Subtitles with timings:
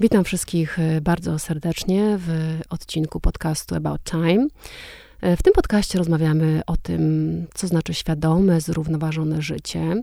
[0.00, 4.46] Witam wszystkich e, bardzo serdecznie w odcinku podcastu About Time.
[5.20, 10.02] E, w tym podcaście rozmawiamy o tym, co znaczy świadome, zrównoważone życie.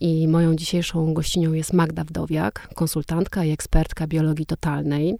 [0.00, 5.18] I moją dzisiejszą gościnią jest Magda Wdowiak, konsultantka i ekspertka biologii totalnej.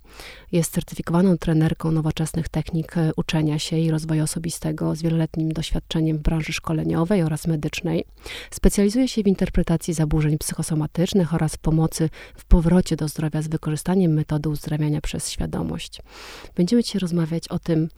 [0.52, 6.20] Jest certyfikowaną trenerką nowoczesnych technik e, uczenia się i rozwoju osobistego z wieloletnim doświadczeniem w
[6.22, 8.04] branży szkoleniowej oraz medycznej.
[8.50, 14.48] Specjalizuje się w interpretacji zaburzeń psychosomatycznych oraz pomocy w powrocie do zdrowia z wykorzystaniem metody
[14.48, 16.02] uzdrawiania przez świadomość.
[16.56, 17.88] Będziemy dzisiaj rozmawiać o tym,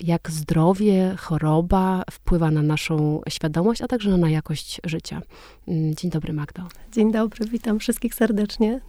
[0.00, 5.22] jak zdrowie, choroba wpływa na naszą świadomość, a także na jakość życia.
[5.68, 6.62] Mm, dzień dobry, Magdo.
[6.92, 8.80] Dzień dobry, witam wszystkich serdecznie.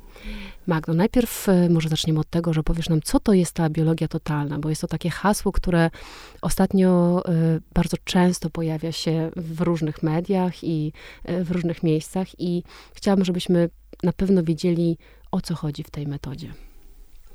[0.67, 4.07] Magdo, najpierw e, może zaczniemy od tego, że powiesz nam, co to jest ta biologia
[4.07, 5.89] totalna, bo jest to takie hasło, które
[6.41, 10.93] ostatnio e, bardzo często pojawia się w różnych mediach i
[11.25, 12.63] w różnych miejscach i
[12.93, 13.69] chciałabym, żebyśmy
[14.03, 14.97] na pewno wiedzieli,
[15.31, 16.53] o co chodzi w tej metodzie.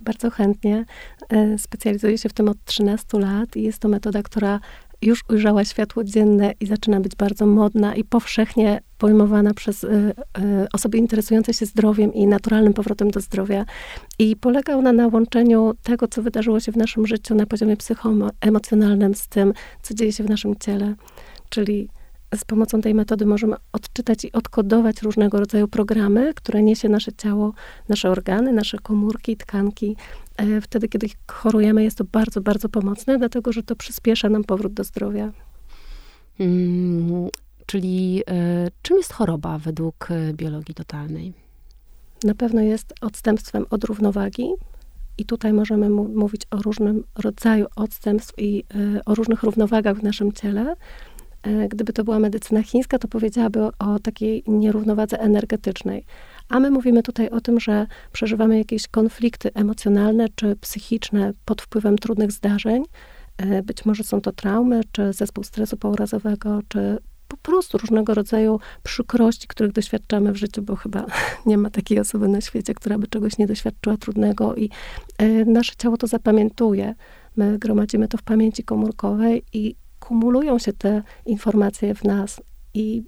[0.00, 0.84] Bardzo chętnie.
[1.28, 4.60] E, specjalizuję się w tym od 13 lat i jest to metoda, która
[5.02, 10.12] już ujrzała światło dzienne i zaczyna być bardzo modna i powszechnie pojmowana przez y, y,
[10.72, 13.64] osoby interesujące się zdrowiem i naturalnym powrotem do zdrowia.
[14.18, 19.14] I polega ona na łączeniu tego, co wydarzyło się w naszym życiu na poziomie psychoemocjonalnym
[19.14, 20.94] z tym, co dzieje się w naszym ciele.
[21.48, 21.88] Czyli
[22.34, 27.52] z pomocą tej metody możemy odczytać i odkodować różnego rodzaju programy, które niesie nasze ciało,
[27.88, 29.96] nasze organy, nasze komórki, tkanki.
[30.36, 34.72] E, wtedy, kiedy chorujemy, jest to bardzo, bardzo pomocne, dlatego że to przyspiesza nam powrót
[34.72, 35.32] do zdrowia.
[36.38, 37.28] Hmm,
[37.66, 41.32] czyli e, czym jest choroba według e, biologii totalnej?
[42.24, 44.52] Na pewno jest odstępstwem od równowagi,
[45.20, 48.64] i tutaj możemy mówić o różnym rodzaju odstępstw i
[48.96, 50.76] y, o różnych równowagach w naszym ciele.
[51.42, 56.04] E, gdyby to była medycyna chińska, to powiedziałaby o, takiej nierównowadze energetycznej.
[56.48, 61.98] A my mówimy tutaj o tym, że przeżywamy jakieś konflikty emocjonalne czy psychiczne pod wpływem
[61.98, 62.82] trudnych zdarzeń.
[63.36, 66.98] E, być może są to traumy, czy zespół stresu pourazowego, czy
[67.28, 71.06] po prostu różnego rodzaju przykrości, których doświadczamy w życiu, bo chyba
[71.46, 74.70] nie ma takiej osoby na świecie, która by czegoś nie doświadczyła trudnego i
[75.18, 76.94] e, nasze ciało to zapamiętuje.
[77.36, 82.42] My gromadzimy to w pamięci komórkowej i kumulują się te informacje w nas
[82.74, 83.02] i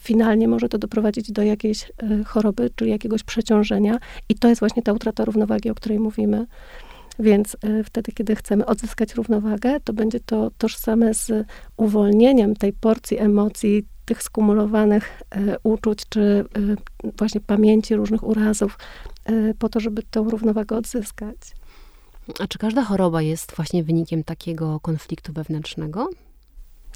[0.00, 4.82] finalnie może to doprowadzić do jakiejś e, choroby, czyli jakiegoś przeciążenia i to jest właśnie
[4.82, 6.46] ta utrata równowagi, o której mówimy.
[7.18, 11.46] Więc e, wtedy, kiedy chcemy odzyskać równowagę, to będzie to tożsame z
[11.76, 16.44] uwolnieniem tej porcji emocji, tych skumulowanych e, uczuć, czy
[17.18, 18.78] właśnie pamięci różnych urazów,
[19.58, 21.36] po to, żeby tę równowagę odzyskać.
[22.38, 26.08] A czy każda choroba jest właśnie wynikiem takiego konfliktu wewnętrznego?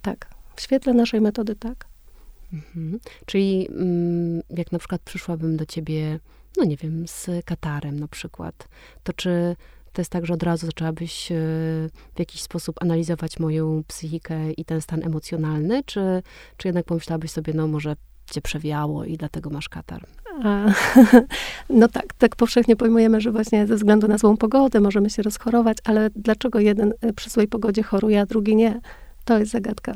[0.03, 0.31] Tak.
[0.57, 1.87] W świetle naszej metody tak.
[2.53, 3.01] Mhm.
[3.27, 6.21] Czyli mm, jak na przykład przyszłabym do ciebie,
[6.57, 8.69] no nie wiem, z katarem na przykład,
[9.03, 9.57] to czy
[9.93, 11.35] to jest tak, że od razu zaczęłabyś e,
[12.15, 16.23] w jakiś sposób analizować moją psychikę i ten stan emocjonalny, czy,
[16.57, 17.97] czy jednak pomyślałabyś sobie, no może
[18.31, 20.07] cię przewiało i dlatego masz katar?
[21.71, 25.79] No tak, tak powszechnie pojmujemy, że właśnie ze względu na złą pogodę możemy się rozchorować,
[25.85, 28.81] ale dlaczego jeden y, przy złej pogodzie choruje, a drugi nie?
[29.25, 29.95] To jest zagadka.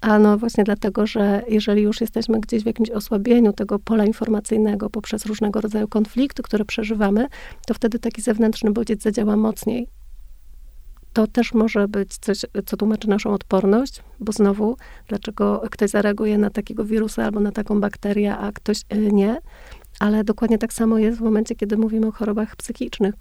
[0.00, 4.90] A no właśnie dlatego, że jeżeli już jesteśmy gdzieś w jakimś osłabieniu tego pola informacyjnego
[4.90, 7.26] poprzez różnego rodzaju konflikty, które przeżywamy,
[7.66, 9.88] to wtedy taki zewnętrzny bodziec zadziała mocniej
[11.12, 14.76] to też może być coś, co tłumaczy naszą odporność, bo znowu,
[15.08, 19.40] dlaczego ktoś zareaguje na takiego wirusa albo na taką bakterię, a ktoś e, nie.
[19.98, 23.14] Ale dokładnie tak samo jest w momencie, kiedy mówimy o chorobach psychicznych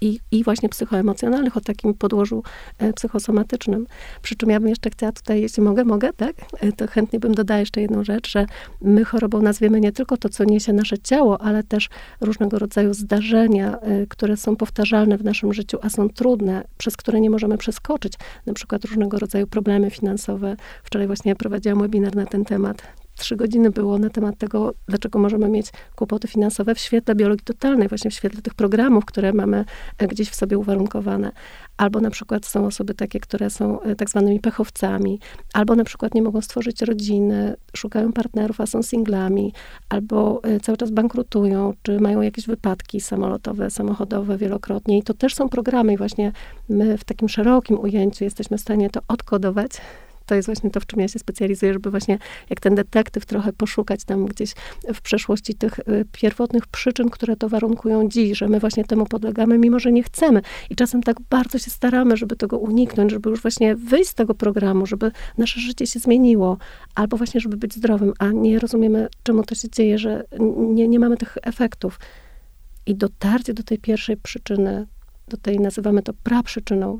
[0.00, 2.42] i, i, właśnie psychoemocjonalnych, o takim podłożu
[2.78, 3.86] e, psychosomatycznym.
[4.22, 6.36] Przy czym ja bym jeszcze chciała tutaj, jeśli mogę, mogę, tak?
[6.60, 8.46] E, to chętnie bym dodała jeszcze jedną rzecz, że
[8.80, 11.88] my chorobą nazwiemy nie tylko to, co niesie nasze ciało, ale też
[12.20, 17.20] różnego rodzaju zdarzenia, e, które są powtarzalne w naszym życiu, a są trudne, przez które
[17.20, 18.12] nie możemy przeskoczyć.
[18.46, 20.56] Na przykład różnego rodzaju problemy finansowe.
[20.84, 22.82] Wczoraj właśnie prowadziłam webinar na ten temat
[23.18, 25.66] trzy godziny było na temat tego, dlaczego możemy mieć
[25.96, 29.64] kłopoty finansowe w świetle biologii totalnej, właśnie w świetle tych programów, które mamy
[29.98, 31.32] e, gdzieś w sobie uwarunkowane.
[31.76, 35.20] Albo na przykład są osoby takie, które są e, tak zwanymi pechowcami,
[35.52, 39.52] albo na przykład nie mogą stworzyć rodziny, szukają partnerów, a są singlami,
[39.88, 44.98] albo e, cały czas bankrutują, czy mają jakieś wypadki samolotowe, samochodowe wielokrotnie.
[44.98, 46.32] I to też są programy i właśnie
[46.68, 49.70] my w takim szerokim ujęciu jesteśmy w stanie to odkodować
[50.28, 52.18] to jest właśnie to, w czym ja się specjalizuję, żeby właśnie
[52.50, 54.54] jak ten detektyw trochę poszukać tam gdzieś
[54.94, 59.58] w przeszłości tych y, pierwotnych przyczyn, które to warunkują dziś, że my właśnie temu podlegamy,
[59.58, 60.42] mimo że nie chcemy.
[60.70, 64.34] I czasem tak bardzo się staramy, żeby tego uniknąć, żeby już właśnie wyjść z tego
[64.34, 66.58] programu, żeby nasze życie się zmieniło,
[66.94, 70.24] albo właśnie, żeby być zdrowym, a nie rozumiemy, czemu to się dzieje, że
[70.56, 72.00] nie, nie mamy tych efektów.
[72.86, 74.86] I dotarcie do tej pierwszej przyczyny,
[75.28, 76.98] do tej nazywamy to praprzyczyną,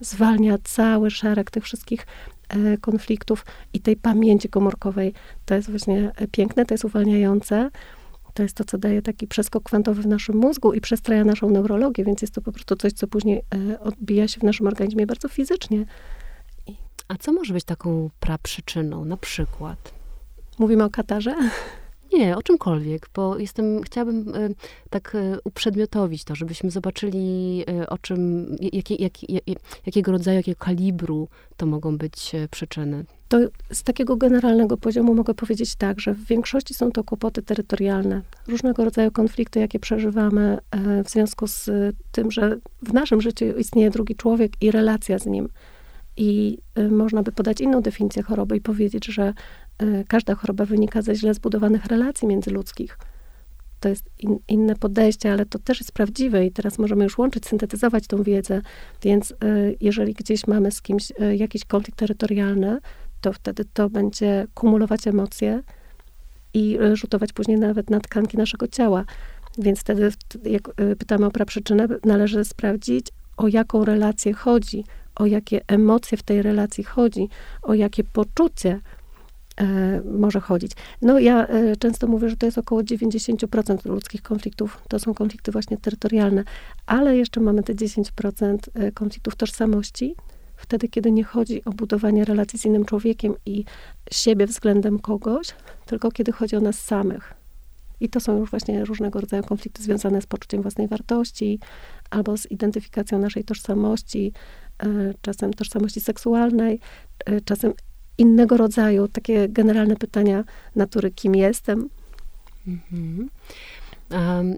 [0.00, 2.06] zwalnia cały szereg tych wszystkich
[2.80, 5.14] konfliktów i tej pamięci komórkowej.
[5.44, 7.70] To jest właśnie e, piękne, to jest uwalniające.
[8.34, 12.04] To jest to, co daje taki przeskok kwantowy w naszym mózgu i przestraja naszą neurologię,
[12.04, 15.28] więc jest to po prostu coś, co później e, odbija się w naszym organizmie bardzo
[15.28, 15.84] fizycznie.
[17.08, 19.92] A co może być taką praprzyczyną, na przykład?
[20.58, 21.34] Mówimy o katarze?
[22.12, 24.54] Nie, o czymkolwiek, bo jestem, chciałabym y,
[24.90, 29.12] tak y, uprzedmiotowić to, żebyśmy zobaczyli y, o czym, jakie, jak,
[29.86, 33.04] jakiego rodzaju, jakiego kalibru to mogą być przyczyny.
[33.28, 33.38] To
[33.72, 38.84] z takiego generalnego poziomu mogę powiedzieć tak, że w większości są to kłopoty terytorialne, różnego
[38.84, 40.58] rodzaju konflikty, jakie przeżywamy
[41.04, 41.70] w związku z
[42.12, 45.48] tym, że w naszym życiu istnieje drugi człowiek i relacja z nim.
[46.16, 46.58] I
[46.90, 49.34] można by podać inną definicję choroby i powiedzieć, że
[50.08, 52.98] każda choroba wynika ze źle zbudowanych relacji międzyludzkich.
[53.80, 57.46] To jest in, inne podejście, ale to też jest prawdziwe i teraz możemy już łączyć,
[57.46, 58.60] syntetyzować tą wiedzę.
[59.02, 59.34] Więc y,
[59.80, 62.78] jeżeli gdzieś mamy z kimś y, jakiś konflikt terytorialny,
[63.20, 65.62] to wtedy to będzie kumulować emocje
[66.54, 69.04] i rzutować później nawet na tkanki naszego ciała.
[69.58, 70.10] Więc wtedy,
[70.44, 73.06] jak pytamy o praprzyczynę, należy sprawdzić,
[73.36, 74.84] o jaką relację chodzi,
[75.14, 77.28] o jakie emocje w tej relacji chodzi,
[77.62, 78.80] o jakie poczucie
[80.04, 80.72] może chodzić.
[81.02, 85.52] No ja e, często mówię, że to jest około 90% ludzkich konfliktów, to są konflikty
[85.52, 86.44] właśnie terytorialne,
[86.86, 90.14] ale jeszcze mamy te 10% e, konfliktów tożsamości,
[90.56, 93.64] wtedy, kiedy nie chodzi o budowanie relacji z innym człowiekiem i
[94.12, 95.48] siebie względem kogoś,
[95.86, 97.34] tylko kiedy chodzi o nas samych.
[98.00, 101.58] I to są już właśnie różnego rodzaju konflikty związane z poczuciem własnej wartości
[102.10, 104.32] albo z identyfikacją naszej tożsamości,
[105.20, 106.80] czasem tożsamości seksualnej,
[107.44, 107.72] czasem
[108.20, 110.44] innego rodzaju, takie generalne pytania
[110.76, 111.88] natury, kim jestem.
[112.66, 113.28] Mhm.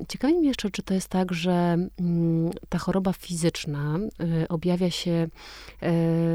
[0.09, 3.99] Ciekawi mnie jeszcze, czy to jest tak, że mm, ta choroba fizyczna
[4.45, 5.29] y, objawia się,
[5.83, 5.87] y,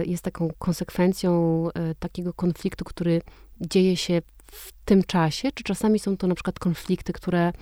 [0.05, 3.21] jest taką konsekwencją y, takiego konfliktu, który
[3.61, 4.21] dzieje się
[4.51, 7.53] w tym czasie, czy czasami są to na przykład konflikty, które,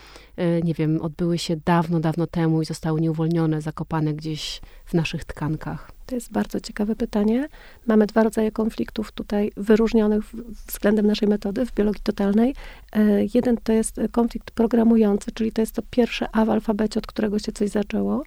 [0.64, 5.92] nie wiem, odbyły się dawno, dawno temu i zostały nieuwolnione, zakopane gdzieś w naszych tkankach?
[6.06, 7.48] To jest bardzo ciekawe pytanie.
[7.88, 10.24] Mamy dwa rodzaje konfliktów tutaj wyróżnionych
[10.68, 12.56] względem naszej metody w biologii totalnej.
[12.94, 13.02] E,
[13.34, 17.40] jeden to jest konflikt programujący, czyli to jest to pierwsze A w alfabecie, od którego
[17.40, 18.24] się coś zaczęło,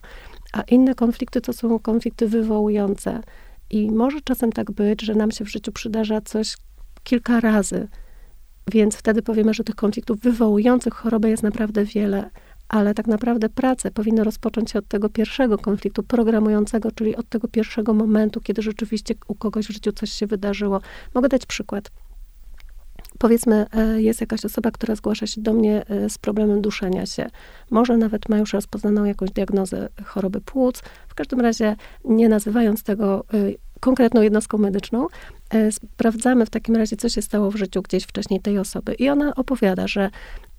[0.53, 3.21] a inne konflikty to są konflikty wywołujące.
[3.69, 6.57] I może czasem tak być, że nam się w życiu przydarza coś
[7.03, 7.87] kilka razy,
[8.69, 12.29] więc wtedy powiemy, że tych konfliktów wywołujących chorobę jest naprawdę wiele
[12.69, 17.47] ale tak naprawdę prace powinny rozpocząć się od tego pierwszego konfliktu programującego, czyli od tego
[17.47, 20.81] pierwszego momentu, kiedy rzeczywiście u kogoś w życiu coś się wydarzyło.
[21.13, 21.91] Mogę dać przykład.
[23.19, 27.29] Powiedzmy, e, jest jakaś osoba, która zgłasza się do mnie e, z problemem duszenia się.
[27.71, 30.81] Może nawet ma już rozpoznaną jakąś diagnozę choroby płuc.
[31.07, 31.75] W każdym razie,
[32.05, 33.37] nie nazywając tego e,
[33.79, 35.07] konkretną jednostką medyczną,
[35.71, 38.93] sprawdzamy w takim razie, co się stało w życiu gdzieś wcześniej tej osoby.
[38.93, 40.09] I ona opowiada, że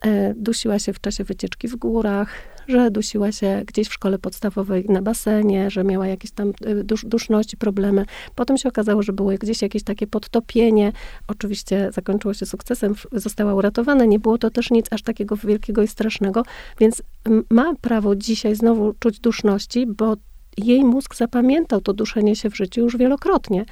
[0.00, 2.28] E, dusiła się w czasie wycieczki w górach,
[2.68, 7.04] że dusiła się gdzieś w szkole podstawowej na basenie, że miała jakieś tam e, dusz,
[7.04, 8.04] duszności, problemy.
[8.34, 10.92] Potem się okazało, że było gdzieś jakieś takie podtopienie.
[11.28, 14.04] Oczywiście zakończyło się sukcesem, została uratowana.
[14.04, 16.42] Nie było to też nic aż takiego wielkiego i strasznego,
[16.80, 17.02] więc
[17.50, 20.16] ma prawo dzisiaj znowu czuć duszności, bo
[20.56, 23.64] jej mózg zapamiętał to duszenie się w życiu już wielokrotnie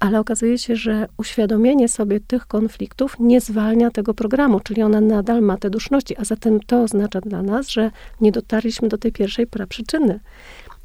[0.00, 5.42] ale okazuje się, że uświadomienie sobie tych konfliktów nie zwalnia tego programu, czyli ona nadal
[5.42, 7.90] ma te duszności, a zatem to oznacza dla nas, że
[8.20, 10.20] nie dotarliśmy do tej pierwszej praprzyczyny.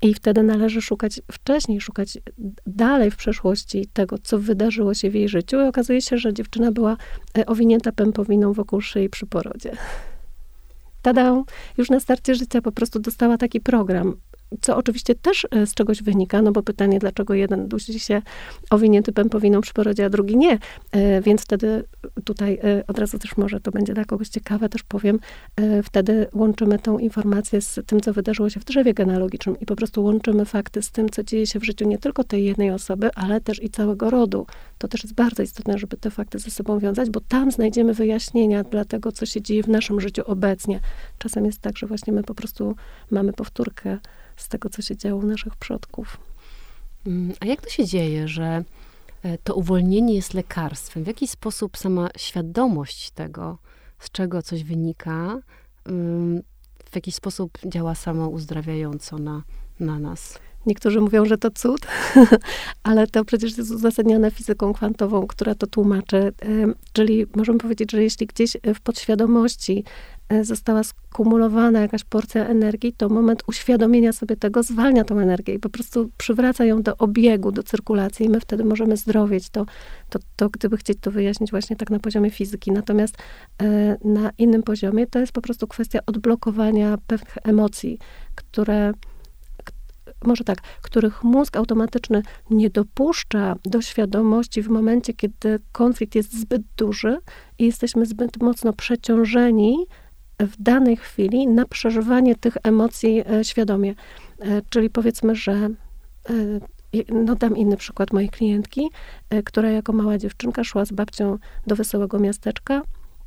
[0.01, 2.17] I wtedy należy szukać wcześniej, szukać
[2.67, 5.61] dalej w przeszłości tego, co wydarzyło się w jej życiu.
[5.61, 6.97] I okazuje się, że dziewczyna była
[7.37, 9.71] e, owinięta pępowiną wokół szyi przy porodzie.
[11.01, 11.43] Tada!
[11.77, 14.15] Już na starcie życia po prostu dostała taki program
[14.61, 18.21] co oczywiście też e, z czegoś wynika, no bo pytanie, dlaczego jeden dusi się
[18.69, 20.59] owinięty pępowiną przy porodzie, a drugi nie.
[20.91, 21.83] E, więc wtedy
[22.23, 25.19] tutaj e, od razu też może to będzie dla kogoś ciekawe, też powiem,
[25.83, 30.03] wtedy łączymy tą informację z tym, co wydarzyło się w drzewie genealogicznym i po prostu
[30.03, 33.41] łączymy fakty z tym, co dzieje się w życiu nie tylko tej jednej osoby, ale
[33.41, 34.45] też i całego rodu.
[34.77, 38.63] To też jest bardzo istotne, żeby te fakty ze sobą wiązać, bo tam znajdziemy wyjaśnienia
[38.63, 40.79] dla tego, co się dzieje w naszym życiu obecnie.
[41.17, 42.75] Czasem jest tak, że właśnie my po prostu
[43.11, 43.97] mamy powtórkę
[44.37, 46.17] z tego, co się działo u naszych przodków.
[47.07, 48.63] Mm, a jak to się dzieje, że
[49.23, 51.03] e, to uwolnienie jest lekarstwem?
[51.03, 53.57] W jaki sposób sama świadomość tego,
[53.99, 55.39] z czego coś wynika,
[56.91, 59.43] w jakiś sposób działa samo uzdrawiająco na,
[59.79, 60.39] na nas?
[60.65, 61.87] Niektórzy mówią, że to cud,
[62.83, 66.33] ale to przecież jest uzasadnione fizyką kwantową, która to tłumaczy.
[66.93, 69.83] Czyli możemy powiedzieć, że jeśli gdzieś w podświadomości
[70.41, 75.69] została skumulowana jakaś porcja energii, to moment uświadomienia sobie tego zwalnia tą energię i po
[75.69, 79.49] prostu przywraca ją do obiegu, do cyrkulacji i my wtedy możemy zdrowieć.
[79.49, 79.65] To,
[80.09, 82.71] to, to gdyby chcieć to wyjaśnić właśnie tak na poziomie fizyki.
[82.71, 83.17] Natomiast
[83.61, 87.99] e, na innym poziomie to jest po prostu kwestia odblokowania pewnych emocji,
[88.35, 88.93] które
[90.25, 96.61] może tak, których mózg automatyczny nie dopuszcza do świadomości w momencie, kiedy konflikt jest zbyt
[96.77, 97.17] duży
[97.59, 99.85] i jesteśmy zbyt mocno przeciążeni
[100.39, 103.95] w danej chwili na przeżywanie tych emocji e, świadomie.
[104.39, 105.69] E, czyli powiedzmy, że e,
[107.09, 108.89] no dam inny przykład mojej klientki,
[109.45, 111.37] która jako mała dziewczynka szła z babcią
[111.67, 112.81] do wesołego miasteczka,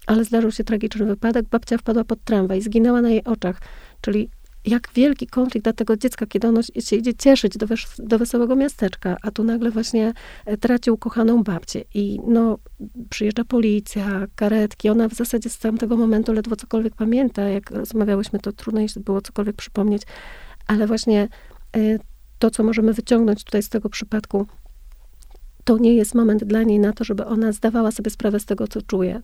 [0.06, 3.60] ale zdarzył się tragiczny wypadek, babcia wpadła pod tramwaj, zginęła na jej oczach.
[4.00, 4.30] Czyli
[4.68, 8.56] jak wielki konflikt dla tego dziecka, kiedy ono się idzie cieszyć do, wes do wesołego
[8.56, 10.12] miasteczka, a tu nagle właśnie
[10.46, 12.58] e, traci ukochaną babcię i no,
[13.10, 18.52] przyjeżdża policja, karetki, ona w zasadzie z tamtego momentu ledwo cokolwiek pamięta, jak rozmawiałyśmy, to
[18.52, 20.02] trudno jej było cokolwiek przypomnieć,
[20.66, 21.28] ale właśnie
[21.76, 21.98] e,
[22.38, 24.46] to, co możemy wyciągnąć tutaj z tego przypadku,
[25.64, 28.68] to nie jest moment dla niej na to, żeby ona zdawała sobie sprawę z tego,
[28.68, 29.20] co czuje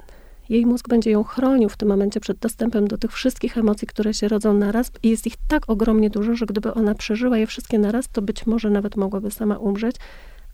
[0.49, 4.15] jej mózg będzie ją chronił w tym momencie przed dostępem do tych wszystkich emocji, które
[4.15, 7.79] się rodzą naraz i jest ich tak ogromnie dużo, że gdyby ona przeżyła je wszystkie
[7.79, 9.97] naraz, to być może nawet mogłaby sama umrzeć.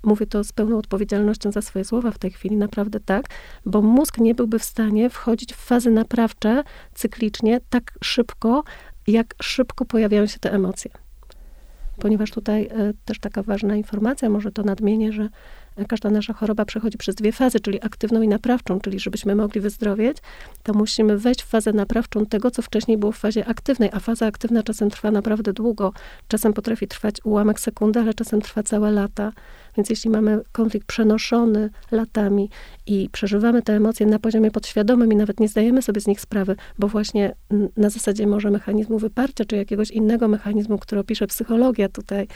[0.02, 3.26] Mówię to z pełną odpowiedzialnością za swoje słowa w tej chwili, naprawdę tak,
[3.66, 6.62] bo mózg nie byłby w stanie wchodzić w fazy naprawcze
[6.94, 8.64] cyklicznie tak szybko,
[9.06, 10.90] jak szybko pojawiają się te emocje.
[11.98, 15.28] Ponieważ tutaj y, też taka ważna informacja, może to nadmienię, że
[15.88, 20.16] każda nasza choroba przechodzi przez dwie fazy, czyli aktywną i naprawczą, czyli żebyśmy mogli wyzdrowieć,
[20.62, 24.26] to musimy wejść w fazę naprawczą tego, co wcześniej było w fazie aktywnej, a faza
[24.26, 25.92] aktywna czasem trwa naprawdę długo.
[26.28, 29.32] Czasem potrafi trwać ułamek sekundy, ale czasem trwa całe lata.
[29.76, 32.50] Więc jeśli mamy konflikt przenoszony latami
[32.86, 36.56] i przeżywamy te emocje na poziomie podświadomym i nawet nie zdajemy sobie z nich sprawy,
[36.78, 37.34] bo właśnie
[37.76, 42.28] na zasadzie może mechanizmu wyparcia, czy jakiegoś innego mechanizmu, który opisze psychologia tutaj,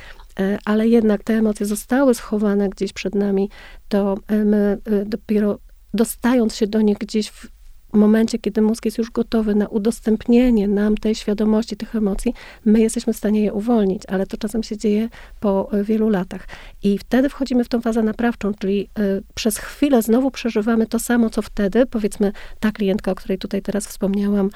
[0.65, 3.51] ale jednak te emocje zostały schowane gdzieś przed nami,
[3.89, 5.59] to e, my e, dopiero
[5.95, 7.49] dostając się do nich gdzieś w
[7.93, 13.13] momencie, kiedy mózg jest już gotowy na udostępnienie nam tej świadomości, tych emocji, my jesteśmy
[13.13, 15.09] w stanie je uwolnić, ale to czasem się dzieje
[15.41, 16.49] po e, wielu latach.
[16.83, 18.89] I wtedy wchodzimy w tą fazę naprawczą, czyli
[19.35, 21.87] przez chwilę znowu przeżywamy to samo, co wtedy.
[21.87, 24.51] Powiedzmy, ta klientka, o której tutaj teraz wspomniałam,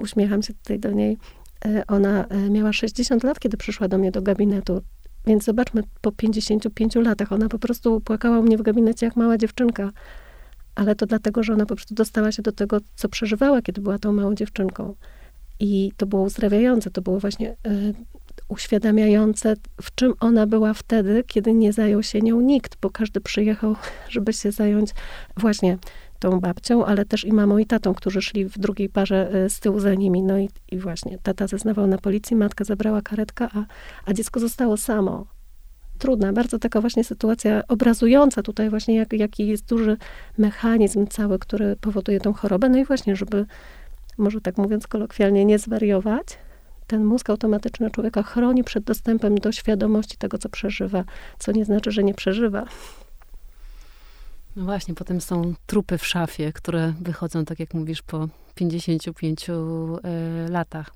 [0.00, 1.18] uśmiecham się tutaj do niej,
[1.88, 4.82] ona miała 60 lat, kiedy przyszła do mnie do gabinetu.
[5.26, 9.38] Więc zobaczmy, po 55 latach ona po prostu płakała u mnie w gabinecie jak mała
[9.38, 9.90] dziewczynka
[10.74, 13.98] ale to dlatego, że ona po prostu dostała się do tego, co przeżywała, kiedy była
[13.98, 14.94] tą małą dziewczynką.
[15.60, 17.94] I to było uzdrawiające, to było właśnie y,
[18.48, 23.76] uświadamiające, w czym ona była wtedy, kiedy nie zajął się nią nikt, bo każdy przyjechał,
[24.08, 24.90] żeby się zająć
[25.36, 25.78] właśnie
[26.20, 29.60] tą babcią, ale też i mamą i tatą, którzy szli w drugiej parze y, z
[29.60, 30.22] tyłu za nimi.
[30.22, 33.64] No i, i właśnie tata zeznawał na policji, matka zabrała karetkę, a,
[34.06, 35.26] a dziecko zostało samo
[36.00, 39.96] trudna, bardzo taka właśnie sytuacja obrazująca tutaj właśnie, jak, jaki jest duży
[40.38, 42.68] mechanizm cały, który powoduje tą chorobę.
[42.68, 43.46] No i właśnie, żeby,
[44.18, 46.38] może tak mówiąc kolokwialnie, nie zwariować,
[46.86, 51.04] ten mózg automatyczny człowieka chroni przed dostępem do świadomości tego, co przeżywa,
[51.38, 52.64] co nie znaczy, że nie przeżywa.
[54.56, 58.28] No właśnie, potem są trupy w szafie, które wychodzą, tak jak mówisz, po
[58.60, 59.52] 55 y,
[60.50, 60.90] latach.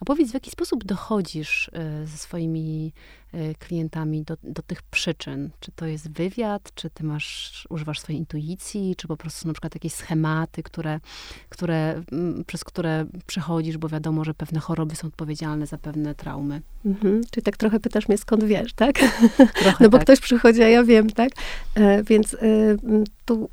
[0.00, 2.92] A powiedz, w jaki sposób dochodzisz y, ze swoimi
[3.34, 5.50] y, klientami do, do tych przyczyn?
[5.60, 9.74] Czy to jest wywiad, czy ty masz, używasz swojej intuicji, czy po prostu na przykład
[9.74, 11.00] jakieś schematy, które,
[11.48, 12.02] które,
[12.46, 16.62] przez które przechodzisz, bo wiadomo, że pewne choroby są odpowiedzialne za pewne traumy?
[16.84, 17.22] Mhm.
[17.30, 18.98] Czyli tak trochę pytasz mnie, skąd wiesz, tak?
[19.54, 20.02] Trochę no bo tak.
[20.02, 21.30] ktoś przychodzi, a ja wiem, tak?
[21.74, 22.36] E, więc
[23.24, 23.48] tu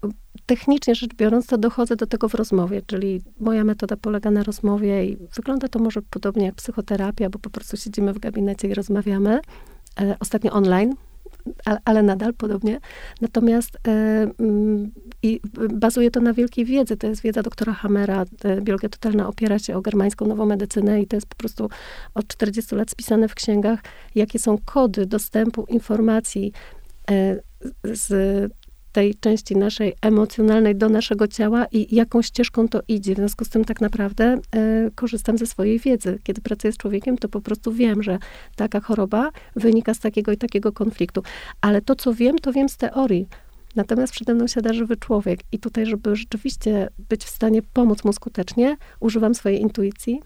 [0.45, 5.05] technicznie rzecz biorąc, to dochodzę do tego w rozmowie, czyli moja metoda polega na rozmowie
[5.05, 9.39] i wygląda to może podobnie jak psychoterapia, bo po prostu siedzimy w gabinecie i rozmawiamy.
[9.99, 10.95] E, ostatnio online,
[11.85, 12.79] ale, nadal podobnie.
[13.21, 13.91] Natomiast e,
[14.39, 14.91] mm,
[15.23, 15.41] i
[15.73, 16.97] bazuje to na wielkiej wiedzy.
[16.97, 18.25] To jest wiedza doktora Hamera.
[18.43, 21.69] E, biologia totalna opiera się o germańską nową medycynę i to jest po prostu
[22.13, 23.79] od 40 lat spisane w księgach,
[24.15, 26.51] jakie są kody dostępu informacji
[27.11, 27.39] e,
[27.83, 28.11] z
[28.91, 33.13] tej części naszej emocjonalnej do naszego ciała i jaką ścieżką to idzie.
[33.13, 34.39] W związku z tym tak naprawdę
[34.87, 36.19] y, korzystam ze swojej wiedzy.
[36.23, 38.19] Kiedy pracuję z człowiekiem, to po prostu wiem, że
[38.55, 41.23] taka choroba wynika z takiego i takiego konfliktu.
[41.61, 43.27] Ale to, co wiem, to wiem z teorii.
[43.75, 48.13] Natomiast przede mną siada żywy człowiek i tutaj, żeby rzeczywiście być w stanie pomóc mu
[48.13, 50.21] skutecznie, używam swojej intuicji,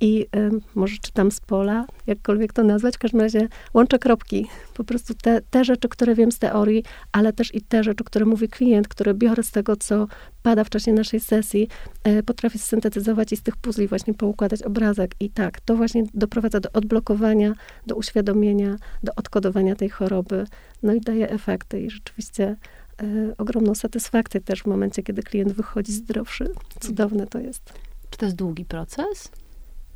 [0.00, 4.46] i y, może czytam z pola, jakkolwiek to nazwać, w każdym razie łączę kropki.
[4.74, 8.24] Po prostu te, te rzeczy, które wiem z teorii, ale też i te rzeczy, które
[8.24, 10.06] mówi klient, które biorę z tego, co
[10.42, 11.68] pada w czasie naszej sesji,
[12.08, 15.14] y, potrafię syntetyzować i z tych puzli właśnie poukładać obrazek.
[15.20, 17.52] I tak, to właśnie doprowadza do odblokowania,
[17.86, 20.46] do uświadomienia, do odkodowania tej choroby,
[20.82, 21.80] no i daje efekty.
[21.80, 22.56] I rzeczywiście
[23.02, 26.50] y, ogromną satysfakcję też w momencie, kiedy klient wychodzi zdrowszy.
[26.80, 27.72] Cudowne to jest.
[28.10, 29.30] Czy to jest długi proces?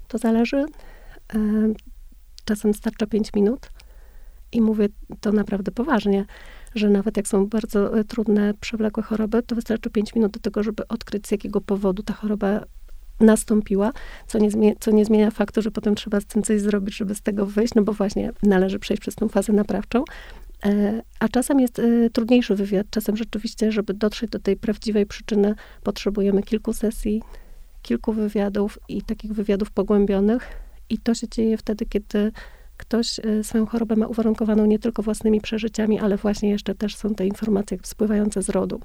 [0.08, 0.56] To zależy.
[1.34, 1.38] E,
[2.44, 3.70] czasem starcza 5 minut
[4.52, 4.88] i mówię
[5.20, 6.24] to naprawdę poważnie,
[6.74, 10.62] że nawet jak są bardzo e, trudne, przewlekłe choroby, to wystarczy 5 minut do tego,
[10.62, 12.64] żeby odkryć, z jakiego powodu ta choroba
[13.20, 13.92] nastąpiła,
[14.26, 17.14] co nie, zmienia, co nie zmienia faktu, że potem trzeba z tym coś zrobić, żeby
[17.14, 20.04] z tego wyjść, no bo właśnie należy przejść przez tą fazę naprawczą.
[20.66, 21.80] E, a czasem jest
[22.12, 22.86] trudniejszy wywiad.
[22.90, 27.22] Czasem rzeczywiście, żeby dotrzeć do tej prawdziwej przyczyny, potrzebujemy kilku sesji,
[27.82, 30.48] kilku wywiadów i takich wywiadów pogłębionych.
[30.90, 32.32] I to się dzieje wtedy, kiedy
[32.76, 37.14] ktoś e, swoją chorobę ma uwarunkowaną nie tylko własnymi przeżyciami, ale właśnie jeszcze też są
[37.14, 38.80] te informacje spływające z rodu.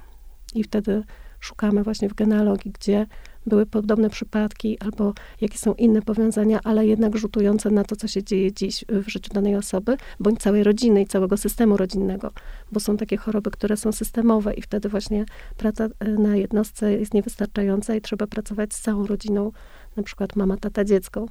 [0.55, 1.03] I wtedy
[1.39, 3.07] szukamy właśnie w genealogii, gdzie
[3.45, 8.23] były podobne przypadki, albo jakie są inne powiązania, ale jednak rzutujące na to, co się
[8.23, 12.31] dzieje dziś w życiu danej osoby, bądź całej rodziny i całego systemu rodzinnego,
[12.71, 15.25] bo są takie choroby, które są systemowe i wtedy właśnie
[15.57, 19.51] praca e, na jednostce jest niewystarczająca i trzeba pracować z całą rodziną,
[19.95, 21.25] na przykład mama, tata, dziecko,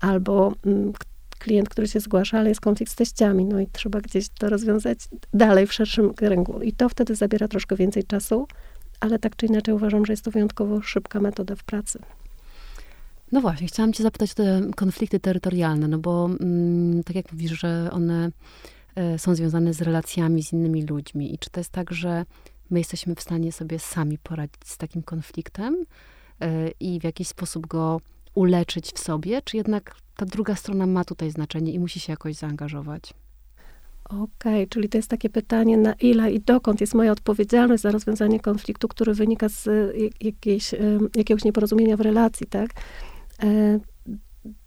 [0.00, 0.92] albo mm,
[1.38, 4.98] klient, który się zgłasza, ale jest konflikt z teściami, no i trzeba gdzieś to rozwiązać
[5.34, 6.62] dalej w szerszym kręgu.
[6.62, 8.46] I to wtedy zabiera troszkę więcej czasu,
[9.02, 11.98] ale tak czy inaczej uważam, że jest to wyjątkowo szybka metoda w pracy.
[13.32, 17.60] No właśnie, chciałam cię zapytać o te konflikty terytorialne, no bo mm, tak jak mówisz,
[17.60, 18.30] że one
[19.14, 21.34] y, są związane z relacjami z innymi ludźmi.
[21.34, 22.24] I czy to jest tak, że
[22.70, 27.66] my jesteśmy w stanie sobie sami poradzić z takim konfliktem y, i w jakiś sposób
[27.66, 28.00] go
[28.34, 32.34] uleczyć w sobie, czy jednak ta druga strona ma tutaj znaczenie i musi się jakoś
[32.34, 33.14] zaangażować?
[34.04, 37.90] Okej, okay, czyli to jest takie pytanie, na ile i dokąd jest moja odpowiedzialność za
[37.90, 42.70] rozwiązanie konfliktu, który wynika z y, jakiejś, y, jakiegoś nieporozumienia w relacji, tak?
[43.42, 43.80] E,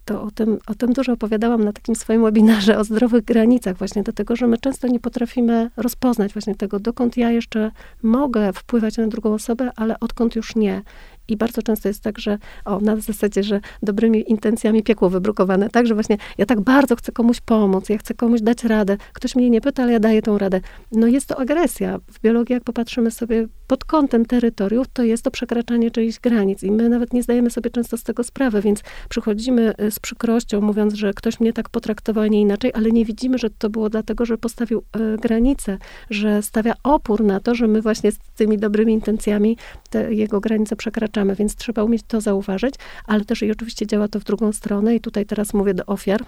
[0.06, 4.04] to o tym, o tym dużo opowiadałam na takim swoim webinarze o zdrowych granicach, właśnie
[4.04, 7.72] dlatego, że my często nie potrafimy rozpoznać właśnie tego, dokąd ja jeszcze
[8.04, 10.82] mogę wpływać na drugą osobę, ale odkąd już nie.
[11.28, 15.88] I bardzo często jest tak, że o, na zasadzie, że dobrymi intencjami piekło wybrukowane, tak,
[15.88, 19.50] że właśnie ja tak bardzo chcę komuś pomóc, ja chcę komuś dać radę, ktoś mnie
[19.50, 20.62] nie pyta, ale ja daję tą radę.
[20.92, 22.00] No jest to agresja.
[22.12, 26.64] W biologii, jak popatrzymy sobie pod kątem terytoriów, to jest to przekraczanie czyichś granic.
[26.64, 30.62] I my nawet nie zdajemy sobie często z tego sprawy, więc przychodzimy y, z przykrością,
[30.62, 33.90] mówiąc, że ktoś mnie tak potraktował, a nie inaczej, ale nie widzimy, że to było
[33.90, 35.78] dlatego, że postawił y, granice,
[36.10, 39.58] że stawia opór na to, że my właśnie z tymi dobrymi intencjami
[39.90, 42.76] te jego granice przekraczamy, więc trzeba umieć to zauważyć,
[43.06, 44.96] ale też i oczywiście działa to w drugą stronę.
[44.96, 46.24] I tutaj teraz mówię do ofiar,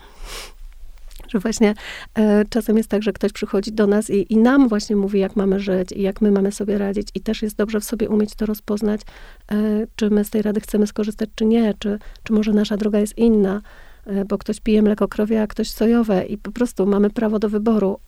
[1.27, 1.73] że właśnie
[2.15, 5.35] e, czasem jest tak, że ktoś przychodzi do nas i, i, nam właśnie mówi, jak
[5.35, 8.35] mamy żyć i jak my mamy sobie radzić i też jest dobrze w sobie umieć
[8.35, 9.01] to rozpoznać,
[9.51, 9.55] e,
[9.95, 13.17] czy my z tej rady chcemy skorzystać, czy nie, czy, czy może nasza droga jest
[13.17, 13.61] inna,
[14.05, 17.49] e, bo ktoś pije mleko krowie, a ktoś sojowe i po prostu mamy prawo do
[17.49, 17.99] wyboru.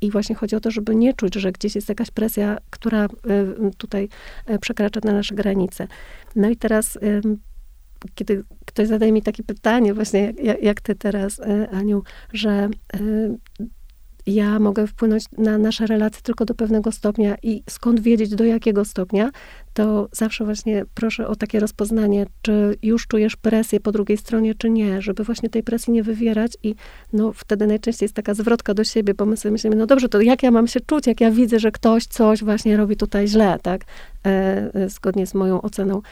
[0.00, 3.08] I właśnie chodzi o to, żeby nie czuć, że gdzieś jest jakaś presja, która e,
[3.78, 4.08] tutaj
[4.46, 5.88] e, przekracza na nasze granice.
[6.36, 6.98] No i teraz
[8.14, 12.68] kiedy ktoś zadaje mi takie pytanie, właśnie jak, jak ty teraz, e, Aniu, że e,
[14.26, 18.84] ja mogę wpłynąć na nasze relacje tylko do pewnego stopnia i skąd wiedzieć do jakiego
[18.84, 19.30] stopnia,
[19.74, 24.70] to zawsze właśnie proszę o takie rozpoznanie, czy już czujesz presję po drugiej stronie, czy
[24.70, 26.74] nie, żeby właśnie tej presji nie wywierać i
[27.12, 30.20] no wtedy najczęściej jest taka zwrotka do siebie, bo my sobie myślimy, no dobrze, to
[30.20, 33.58] jak ja mam się czuć, jak ja widzę, że ktoś coś właśnie robi tutaj źle,
[33.62, 33.84] tak,
[34.26, 34.28] e,
[34.74, 36.02] e zgodnie z moją oceną.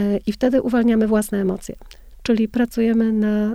[0.00, 1.74] E, I wtedy uwalniamy własne emocje.
[2.22, 3.54] Czyli pracujemy na,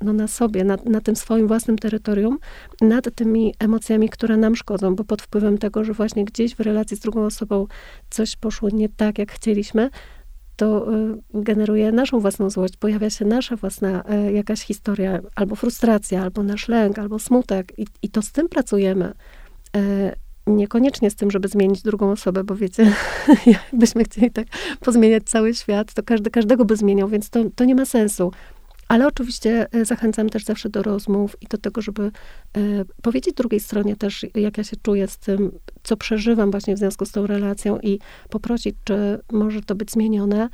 [0.00, 2.38] no na sobie, na, na tym swoim własnym terytorium,
[2.80, 6.96] nad tymi emocjami, które nam szkodzą, bo pod wpływem tego, że właśnie gdzieś w relacji
[6.96, 7.66] z drugą osobą
[8.10, 9.90] coś poszło nie tak, jak chcieliśmy,
[10.56, 16.22] to y, generuje naszą własną złość, pojawia się nasza własna y, jakaś historia, albo frustracja,
[16.22, 19.12] albo nasz lęk, albo smutek, i, i to z tym pracujemy.
[20.46, 22.92] Niekoniecznie z tym, żeby zmienić drugą osobę, bo wiecie,
[23.46, 24.46] jakbyśmy chcieli tak
[24.80, 28.32] pozmieniać cały świat, to każdy każdego by zmieniał, więc to, to nie ma sensu.
[28.88, 32.10] Ale oczywiście e, zachęcam też zawsze do rozmów i do tego, żeby e,
[33.02, 35.52] powiedzieć drugiej stronie też, jak ja się czuję z tym,
[35.82, 37.98] co przeżywam właśnie w związku z tą relacją i
[38.30, 40.48] poprosić, czy może to być zmienione.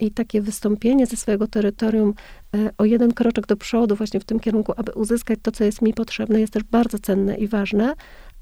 [0.00, 2.14] I takie wystąpienie ze swojego terytorium
[2.54, 5.82] e, o jeden kroczek do przodu, właśnie w tym kierunku, aby uzyskać to, co jest
[5.82, 7.94] mi potrzebne, jest też bardzo cenne i ważne,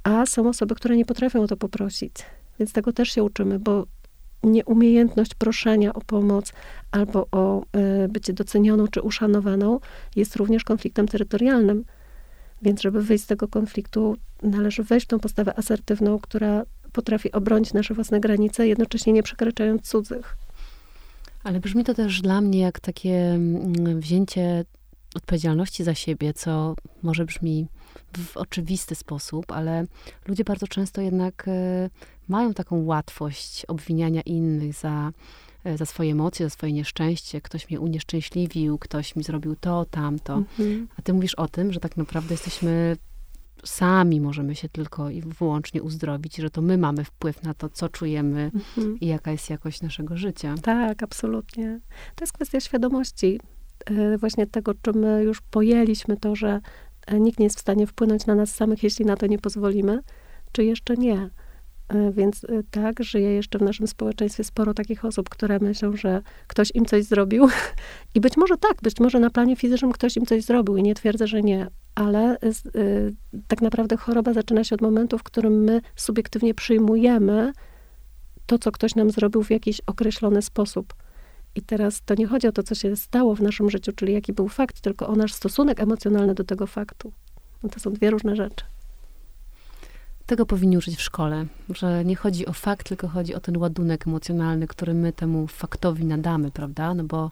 [0.02, 2.14] a są osoby, które nie potrafią o to poprosić.
[2.58, 3.86] Więc tego też się uczymy, bo
[4.42, 6.52] nieumiejętność proszenia o pomoc
[6.90, 7.62] albo o
[8.04, 9.80] y, bycie docenioną czy uszanowaną
[10.16, 11.84] jest również konfliktem terytorialnym.
[12.62, 16.62] Więc, żeby wyjść z tego konfliktu, należy wejść w tą postawę asertywną, która
[16.92, 20.36] potrafi obronić nasze własne granice, jednocześnie nie przekraczając cudzych.
[21.44, 24.64] Ale brzmi to też dla mnie jak takie mm, wzięcie
[25.14, 27.66] odpowiedzialności za siebie, co może brzmi
[28.16, 29.86] w oczywisty sposób, ale
[30.28, 31.90] ludzie bardzo często jednak e,
[32.28, 35.12] mają taką łatwość obwiniania innych za,
[35.64, 37.40] e, za swoje emocje, za swoje nieszczęście.
[37.40, 40.34] Ktoś mnie unieszczęśliwił, ktoś mi zrobił to, tamto.
[40.34, 40.88] Mhm.
[40.98, 42.96] A ty mówisz o tym, że tak naprawdę jesteśmy
[43.64, 47.88] sami możemy się tylko i wyłącznie uzdrowić, że to my mamy wpływ na to, co
[47.88, 49.00] czujemy mhm.
[49.00, 50.54] i jaka jest jakość naszego życia.
[50.62, 51.80] Tak, absolutnie.
[52.14, 53.40] To jest kwestia świadomości.
[53.90, 56.60] E, właśnie tego, czy my już pojęliśmy to, że
[57.06, 60.00] e, nikt nie jest w stanie wpłynąć na nas samych, jeśli na to nie pozwolimy,
[60.52, 61.30] czy jeszcze nie.
[61.88, 66.70] E, więc tak, żyje jeszcze w naszym społeczeństwie sporo takich osób, które myślą, że ktoś
[66.74, 67.48] im coś zrobił.
[68.14, 70.94] I być może tak, być może na planie fizycznym ktoś im coś zrobił i nie
[70.94, 72.36] twierdzę, że nie, ale
[72.76, 73.14] y,
[73.48, 77.52] tak naprawdę choroba zaczyna się od momentu, w którym my subiektywnie przyjmujemy
[78.46, 80.94] to, co ktoś nam zrobił w jakiś określony sposób.
[81.54, 84.32] I teraz to nie chodzi o to, co się stało w naszym życiu, czyli jaki
[84.32, 87.12] był fakt, tylko o nasz stosunek emocjonalny do tego faktu.
[87.62, 88.64] No to są dwie różne rzeczy.
[90.26, 94.06] Tego powinni uczyć w szkole, że nie chodzi o fakt, tylko chodzi o ten ładunek
[94.06, 96.94] emocjonalny, który my temu faktowi nadamy, prawda?
[96.94, 97.30] No bo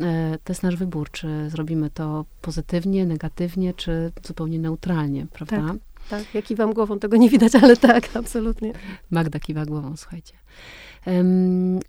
[0.00, 5.56] e, to jest nasz wybór, czy zrobimy to pozytywnie, negatywnie, czy zupełnie neutralnie, prawda?
[5.56, 5.76] Tak,
[6.10, 6.34] tak.
[6.34, 8.72] Ja kiwam głową, tego nie widać, ale tak, absolutnie.
[9.10, 10.34] Magda kiwa głową, słuchajcie.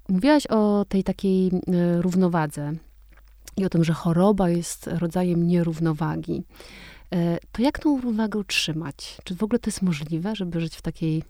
[0.10, 2.74] Mówiłaś o tej takiej e, równowadze
[3.58, 6.44] i o tym, że choroba jest rodzajem nierównowagi.
[7.14, 9.18] E, to jak tą równowagę utrzymać?
[9.24, 11.24] Czy w ogóle to jest możliwe, żeby żyć w takiej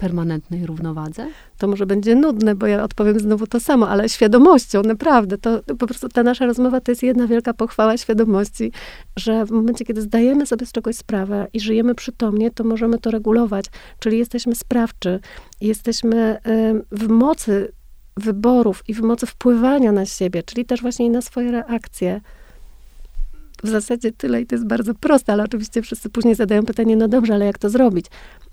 [0.00, 1.26] permanentnej równowadze?
[1.58, 5.38] To może będzie nudne, bo ja odpowiem znowu to samo, ale świadomością, naprawdę.
[5.38, 8.72] To, po prostu ta nasza rozmowa to jest jedna wielka pochwała świadomości,
[9.16, 13.10] że w momencie, kiedy zdajemy sobie z czegoś sprawę i żyjemy przytomnie, to możemy to
[13.10, 13.64] regulować.
[13.98, 15.20] Czyli jesteśmy sprawczy,
[15.60, 16.38] jesteśmy
[16.92, 17.72] w mocy
[18.16, 22.20] wyborów i w mocy wpływania na siebie, czyli też właśnie na swoje reakcje
[23.64, 27.08] w zasadzie tyle i to jest bardzo proste, ale oczywiście wszyscy później zadają pytanie, no
[27.08, 28.06] dobrze, ale jak to zrobić?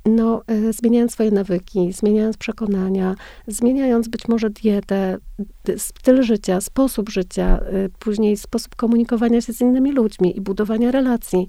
[0.05, 3.15] No, y, zmieniając swoje nawyki, zmieniając przekonania,
[3.47, 5.17] zmieniając być może dietę,
[5.77, 11.47] styl życia, sposób życia, y, później sposób komunikowania się z innymi ludźmi i budowania relacji.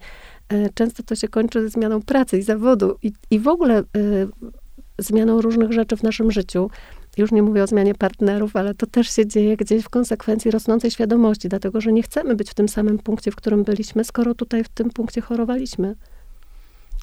[0.53, 3.83] Y, często to się kończy zmianą pracy i zawodu i, i w ogóle
[4.99, 6.71] zmianą różnych rzeczy w naszym życiu.
[7.17, 10.91] Już nie mówię o zmianie partnerów, ale to też się dzieje gdzieś w konsekwencji rosnącej
[10.91, 14.65] świadomości, dlatego że nie chcemy być w tym samym punkcie, w którym byliśmy, skoro tutaj
[14.65, 15.95] w tym punkcie chorowaliśmy.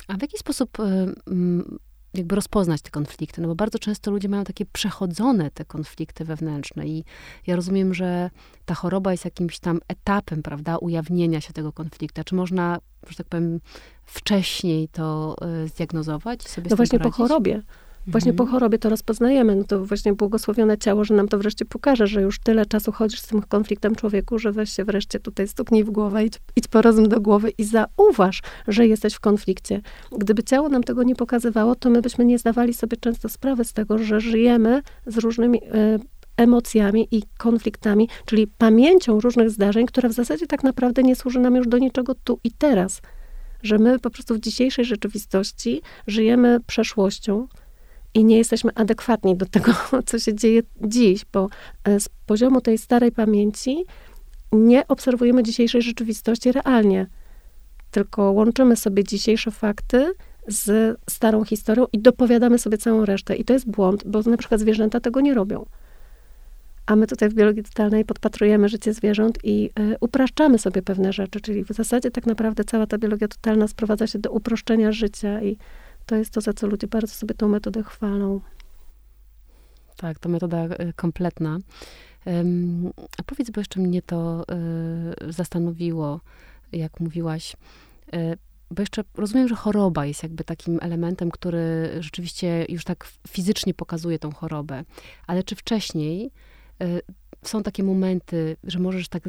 [0.07, 1.77] A w jaki sposób mm,
[2.13, 3.41] jakby rozpoznać te konflikty?
[3.41, 7.03] No bo bardzo często ludzie mają takie przechodzone te konflikty wewnętrzne i
[7.47, 8.29] ja rozumiem, że
[8.65, 12.21] ta choroba jest jakimś tam etapem, prawda, ujawnienia się tego konfliktu.
[12.25, 13.59] Czy można, że tak powiem,
[14.05, 16.43] wcześniej to y, zdiagnozować?
[16.43, 17.17] Sobie no właśnie poradzić?
[17.17, 17.61] po chorobie.
[18.07, 18.47] Właśnie mhm.
[18.47, 19.55] po chorobie to rozpoznajemy.
[19.55, 23.19] No to właśnie błogosławione ciało, że nam to wreszcie pokaże, że już tyle czasu chodzisz
[23.19, 26.81] z tym konfliktem człowieku, że weź się wreszcie tutaj stuknij w głowę, idź, idź po
[26.81, 29.81] rozum do głowy i zauważ, że jesteś w konflikcie.
[30.11, 33.73] Gdyby ciało nam tego nie pokazywało, to my byśmy nie zdawali sobie często sprawy z
[33.73, 35.99] tego, że żyjemy z różnymi y,
[36.37, 41.55] emocjami i konfliktami, czyli pamięcią różnych zdarzeń, która w zasadzie tak naprawdę nie służy nam
[41.55, 43.01] już do niczego tu i teraz.
[43.63, 47.47] Że my po prostu w dzisiejszej rzeczywistości żyjemy przeszłością,
[48.15, 49.73] i nie jesteśmy adekwatni do tego,
[50.05, 51.49] co się dzieje dziś, bo
[51.83, 53.85] e, z poziomu tej starej pamięci
[54.51, 57.07] nie obserwujemy dzisiejszej rzeczywistości realnie,
[57.91, 60.13] tylko łączymy sobie dzisiejsze fakty
[60.47, 63.35] z starą historią i dopowiadamy sobie całą resztę.
[63.35, 65.65] I to jest błąd, bo na przykład zwierzęta tego nie robią.
[66.85, 71.41] A my tutaj w biologii totalnej podpatrujemy życie zwierząt i y, upraszczamy sobie pewne rzeczy,
[71.41, 75.57] czyli w zasadzie tak naprawdę cała ta biologia totalna sprowadza się do uproszczenia życia i
[76.05, 78.41] to jest to, za co ludzie bardzo sobie tą metodę chwalą.
[79.97, 81.59] Tak, to metoda e, kompletna.
[83.17, 86.21] A powiedz, bo jeszcze mnie to e, zastanowiło,
[86.71, 87.55] jak mówiłaś,
[88.13, 88.37] e,
[88.71, 94.19] bo jeszcze rozumiem, że choroba jest jakby takim elementem, który rzeczywiście już tak fizycznie pokazuje
[94.19, 94.83] tą chorobę,
[95.27, 96.31] ale czy wcześniej
[97.49, 99.23] są takie momenty, że możesz tak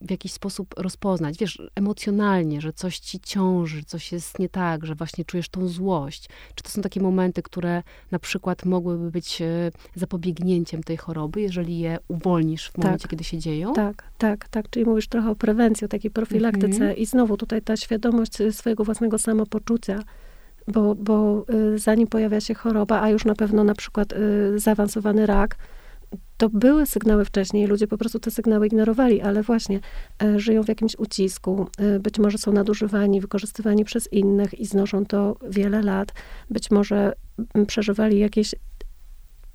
[0.00, 4.94] w jakiś sposób rozpoznać, wiesz, emocjonalnie, że coś ci ciąży, coś jest nie tak, że
[4.94, 6.28] właśnie czujesz tą złość.
[6.54, 11.78] Czy to są takie momenty, które na przykład mogłyby być e, zapobiegnięciem tej choroby, jeżeli
[11.78, 13.72] je uwolnisz w momencie, tak, kiedy się dzieją?
[13.72, 14.70] Tak, tak, tak.
[14.70, 16.96] Czyli mówisz trochę o prewencji, o takiej profilaktyce mhm.
[16.96, 20.02] i znowu tutaj ta świadomość e, swojego własnego samopoczucia,
[20.68, 24.14] bo, bo e, zanim pojawia się choroba, a już na pewno na przykład
[24.56, 25.56] zaawansowany rak,
[26.36, 29.80] to były sygnały wcześniej, ludzie po prostu te sygnały ignorowali, ale właśnie
[30.22, 35.06] e, żyją w jakimś ucisku, e, być może są nadużywani, wykorzystywani przez innych i znoszą
[35.06, 36.12] to wiele lat,
[36.50, 37.12] być może
[37.54, 38.54] m, przeżywali jakieś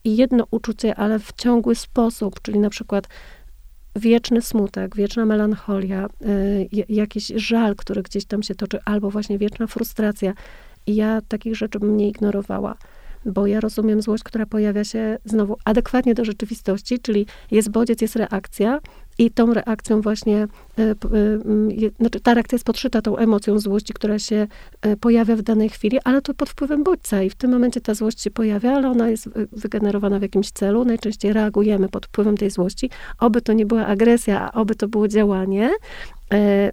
[0.05, 3.07] jedno uczucie, ale w ciągły sposób, czyli na przykład
[3.95, 9.67] wieczny smutek, wieczna melancholia, y, jakiś żal, który gdzieś tam się toczy, albo właśnie wieczna
[9.67, 10.33] frustracja.
[10.85, 12.77] I ja takich rzeczy bym nie ignorowała
[13.27, 18.15] bo ja rozumiem złość, która pojawia się znowu adekwatnie do rzeczywistości, czyli jest bodziec, jest
[18.15, 18.79] reakcja
[19.17, 20.95] i tą reakcją właśnie, e, e,
[21.99, 24.47] znaczy ta reakcja jest podszyta tą emocją złości, która się
[24.81, 27.93] e, pojawia w danej chwili, ale to pod wpływem bodźca i w tym momencie ta
[27.93, 30.85] złość się pojawia, ale ona jest wygenerowana w jakimś celu.
[30.85, 32.89] Najczęściej reagujemy pod wpływem tej złości.
[33.19, 35.69] Oby to nie była agresja, a oby to było działanie,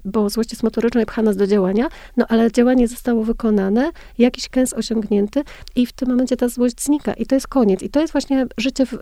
[0.05, 4.49] bo złość jest motoryczna i pcha nas do działania, no ale działanie zostało wykonane, jakiś
[4.49, 5.43] kęs osiągnięty
[5.77, 7.83] i w tym momencie ta złość znika i to jest koniec.
[7.83, 8.99] I to jest właśnie życie w e,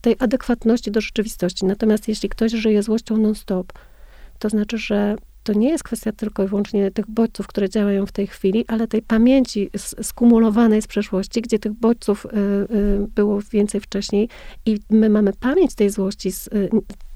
[0.00, 1.66] tej adekwatności do rzeczywistości.
[1.66, 3.72] Natomiast jeśli ktoś żyje złością non-stop,
[4.38, 8.12] to znaczy, że to nie jest kwestia tylko i wyłącznie tych bodźców, które działają w
[8.12, 9.70] tej chwili, ale tej pamięci
[10.02, 12.28] skumulowanej z przeszłości, gdzie tych bodźców y,
[13.14, 14.28] było więcej wcześniej
[14.66, 16.48] i my mamy pamięć tej złości z,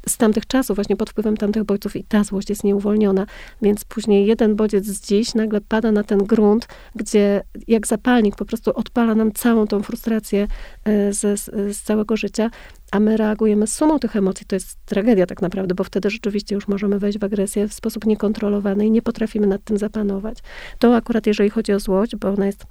[0.09, 3.27] z tamtych czasów, właśnie pod wpływem tamtych bodźców i ta złość jest nieuwolniona,
[3.63, 8.45] więc później jeden bodziec z dziś nagle pada na ten grunt, gdzie jak zapalnik po
[8.45, 10.49] prostu odpala nam całą tą frustrację
[10.85, 11.41] e, z,
[11.77, 12.51] z całego życia,
[12.93, 14.47] a my reagujemy sumą tych emocji.
[14.47, 18.07] To jest tragedia tak naprawdę, bo wtedy rzeczywiście już możemy wejść w agresję w sposób
[18.07, 20.39] niekontrolowany i nie potrafimy nad tym zapanować.
[20.79, 22.65] To akurat jeżeli chodzi o złość, bo ona jest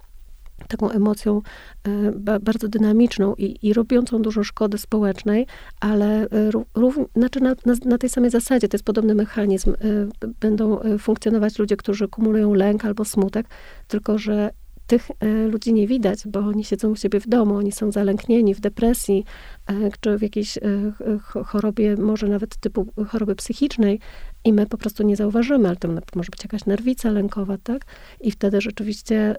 [0.68, 1.41] taką emocją
[1.84, 5.48] e, bardzo dynamiczną i, i robiącą dużo szkody społecznej,
[5.80, 9.76] ale e, rów, znaczy na, na, na, tej samej zasadzie, to jest podobny mechanizm, e,
[10.39, 13.48] będą funkcjonować ludzie, którzy kumulują lęk albo smutek,
[13.88, 14.50] tylko że
[14.88, 15.08] tych
[15.52, 19.26] ludzi nie widać, bo oni siedzą u siebie w domu, oni są zalęknieni w depresji,
[20.00, 20.60] czy w jakiejś
[21.46, 24.00] chorobie, może nawet typu choroby psychicznej
[24.45, 27.86] i my po prostu nie zauważymy, ale to może być jakaś nerwica lękowa, tak?
[28.21, 29.36] I wtedy rzeczywiście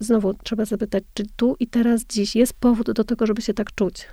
[0.00, 3.74] znowu trzeba zapytać, czy tu i teraz, dziś jest powód do tego, żeby się tak
[3.74, 4.06] czuć?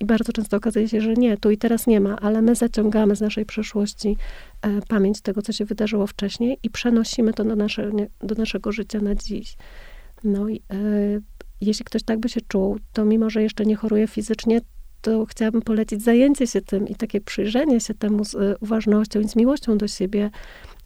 [0.00, 3.16] I bardzo często okazuje się, że nie, tu i teraz nie ma, ale my zaciągamy
[3.16, 4.16] z naszej przeszłości
[4.62, 9.00] e, pamięć tego, co się wydarzyło wcześniej i przenosimy to do, nasze, do naszego życia
[9.00, 9.56] na dziś.
[10.24, 10.74] No i e,
[11.60, 14.60] jeśli ktoś tak by się czuł, to mimo, że jeszcze nie choruje fizycznie,
[15.00, 19.28] to chciałabym polecić zajęcie się tym i takie przyjrzenie się temu z e, uważnością i
[19.28, 20.30] z miłością do siebie,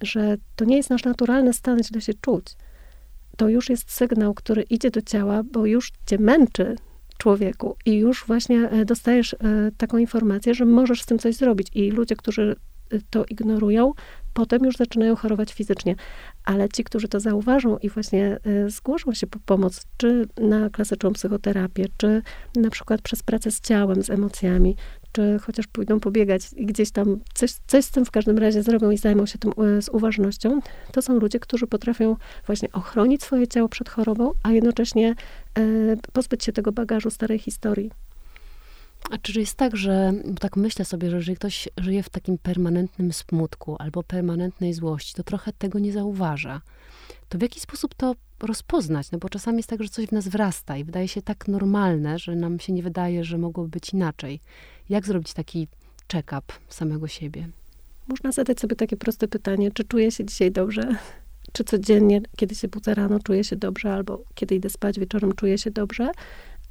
[0.02, 2.44] że to nie jest nasz naturalny stan źle się czuć.
[3.36, 6.76] To już jest sygnał, który idzie do ciała, bo już cię męczy
[7.18, 9.36] człowieku i już właśnie e, dostajesz e,
[9.76, 11.68] taką informację, że możesz z tym coś zrobić.
[11.74, 12.56] I ludzie, którzy
[12.90, 13.92] e, to ignorują,
[14.34, 15.96] potem już zaczynają chorować fizycznie.
[16.44, 21.86] Ale ci, którzy to zauważą i właśnie zgłoszą się po pomoc, czy na klasyczną psychoterapię,
[21.96, 22.22] czy
[22.56, 24.76] na przykład przez pracę z ciałem, z emocjami,
[25.12, 28.90] czy chociaż pójdą pobiegać i gdzieś tam coś, coś z tym w każdym razie zrobią
[28.90, 30.60] i zajmą się tym z uważnością,
[30.92, 35.14] to są ludzie, którzy potrafią właśnie ochronić swoje ciało przed chorobą, a jednocześnie
[35.58, 35.62] e,
[36.12, 37.90] pozbyć się tego bagażu starej historii.
[39.10, 43.12] A czy jest tak, że tak myślę sobie, że jeżeli ktoś żyje w takim permanentnym
[43.12, 46.60] smutku albo permanentnej złości, to trochę tego nie zauważa.
[47.28, 49.10] To w jaki sposób to rozpoznać?
[49.10, 52.18] No bo czasami jest tak, że coś w nas wrasta i wydaje się tak normalne,
[52.18, 54.40] że nam się nie wydaje, że mogłoby być inaczej.
[54.88, 55.68] Jak zrobić taki
[56.12, 57.48] check-up samego siebie?
[58.08, 60.96] Można zadać sobie takie proste pytanie, czy czuję się dzisiaj dobrze?
[61.52, 65.58] Czy codziennie, kiedy się budzę rano, czuję się dobrze, albo kiedy idę spać wieczorem, czuję
[65.58, 66.10] się dobrze?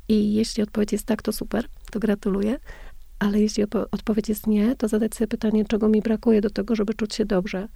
[0.09, 2.57] I jeśli odpowiedź jest tak, to super, to gratuluję.
[3.19, 6.93] Ale jeśli odpowiedź jest nie, to zadać sobie pytanie, czego mi brakuje do tego, żeby
[6.93, 7.67] czuć się dobrze.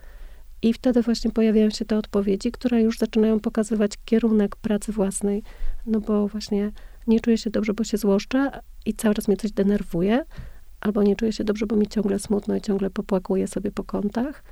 [0.61, 5.43] I wtedy właśnie pojawiają się te odpowiedzi, które już zaczynają pokazywać kierunek pracy własnej.
[5.85, 6.71] No bo właśnie
[7.07, 8.51] nie czuję się dobrze, bo się złoszczę
[8.85, 10.25] i cały czas mnie coś denerwuje,
[10.81, 14.43] albo nie czuję się dobrze, bo mi ciągle smutno i ciągle popłakuję sobie po kątach.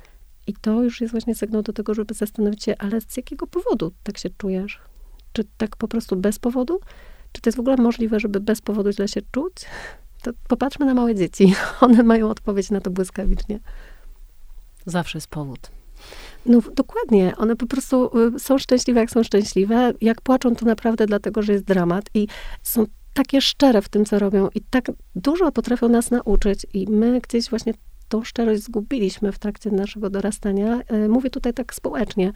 [0.46, 3.92] I to już jest właśnie sygnał do tego, żeby zastanowić się, ale z jakiego powodu
[4.02, 4.80] tak się czujesz?
[5.32, 6.80] Czy tak po prostu bez powodu?
[7.36, 9.52] Czy to jest w ogóle możliwe, żeby bez powodu źle się czuć?
[10.22, 11.54] To popatrzmy na małe dzieci.
[11.80, 13.60] One mają odpowiedź na to błyskawicznie.
[14.86, 15.70] Zawsze jest powód.
[16.46, 17.36] No dokładnie.
[17.36, 19.92] One po prostu y, są szczęśliwe, jak są szczęśliwe.
[20.00, 22.28] Jak płaczą, to naprawdę dlatego, że jest dramat i
[22.62, 27.20] są takie szczere w tym, co robią i tak dużo potrafią nas nauczyć i my
[27.20, 27.74] gdzieś właśnie
[28.08, 30.80] tą szczerość zgubiliśmy w trakcie naszego dorastania.
[30.92, 32.32] Y, mówię tutaj tak społecznie.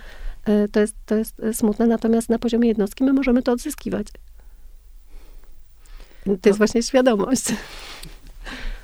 [0.49, 4.07] Y, to jest, to jest smutne, natomiast na poziomie jednostki my możemy to odzyskiwać.
[6.25, 6.55] To jest no.
[6.55, 7.45] właśnie świadomość.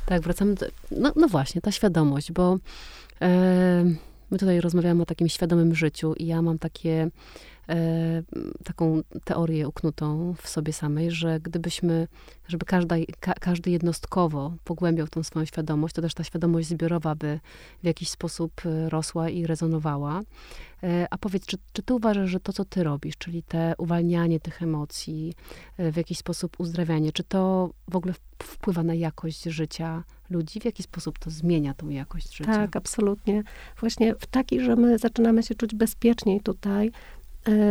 [0.06, 2.58] Tak, wracamy do, no, no właśnie, ta świadomość, bo
[4.30, 7.10] My tutaj rozmawiamy o takim świadomym życiu i ja mam takie
[8.64, 12.08] taką teorię uknutą w sobie samej, że gdybyśmy,
[12.48, 17.40] żeby każda, ka, każdy jednostkowo pogłębiał tą swoją świadomość, to też ta świadomość zbiorowa by
[17.82, 20.22] w jakiś sposób e, rosła i rezonowała.
[20.82, 24.40] E, a powiedz, czy, czy ty uważasz, że to, co ty robisz, czyli te uwalnianie
[24.40, 25.34] tych emocji,
[25.78, 30.60] e, w jakiś sposób uzdrawianie, czy to w ogóle wpływa na jakość życia ludzi?
[30.60, 32.52] W jaki sposób to zmienia tą jakość życia?
[32.52, 33.42] Tak, absolutnie.
[33.80, 36.92] Właśnie w taki, że my zaczynamy się czuć bezpieczniej tutaj e,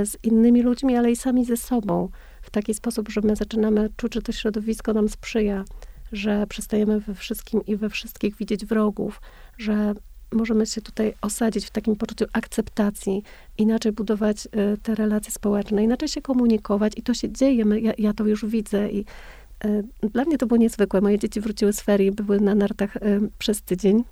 [0.06, 2.10] z innymi ludźmi, ale i sami ze sobą.
[2.42, 5.66] W taki sposób, że my zaczynamy czuć, że to środowisko nam sprzyja,
[6.12, 9.22] że przestajemy we wszystkim i we wszystkich widzieć wrogów,
[9.58, 9.94] że
[10.32, 13.24] możemy się tutaj osadzić w takim poczuciu akceptacji,
[13.58, 17.94] inaczej budować y, te relacje społeczne, inaczej się komunikować i to się dzieje, My, ja,
[17.98, 19.06] ja to już widzę i
[19.66, 21.02] y, dla mnie to było niezwykłe.
[21.02, 22.98] Moje dzieci wróciły z ferii, były na nartach
[23.38, 24.04] przez tydzień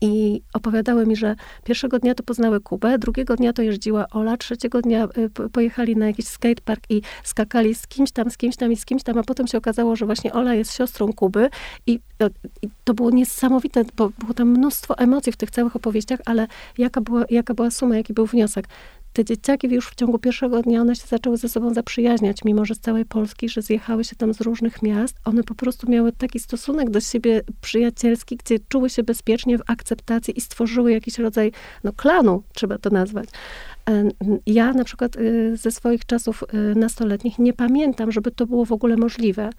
[0.00, 4.82] i opowiadały mi, że pierwszego dnia to poznały Kubę, drugiego dnia to jeździła Ola, trzeciego
[4.82, 8.76] dnia y, pojechali na jakiś skatepark i skakali z kimś tam, z kimś tam i
[8.76, 11.50] z kimś tam, a potem się okazało, że właśnie Ola jest siostrą Kuby
[11.86, 12.00] i,
[12.62, 16.46] i to było niesamowite, bo było tam mnóstwo emocji w tych całych opowieściach, ale
[16.78, 18.68] jaka była, jaka była suma, jaki był wniosek?
[19.12, 22.74] Te dzieciaki już w ciągu pierwszego dnia, one się zaczęły ze sobą zaprzyjaźniać, mimo że
[22.74, 25.16] z całej Polski, że zjechały się tam z różnych miast.
[25.24, 30.38] One po prostu miały taki stosunek do siebie przyjacielski, gdzie czuły się bezpiecznie w akceptacji
[30.38, 31.52] i stworzyły jakiś rodzaj,
[31.84, 33.28] no klanu, trzeba to nazwać.
[34.46, 38.72] Ja na przykład y, ze swoich czasów y, nastoletnich nie pamiętam, żeby to było w
[38.72, 39.50] ogóle możliwe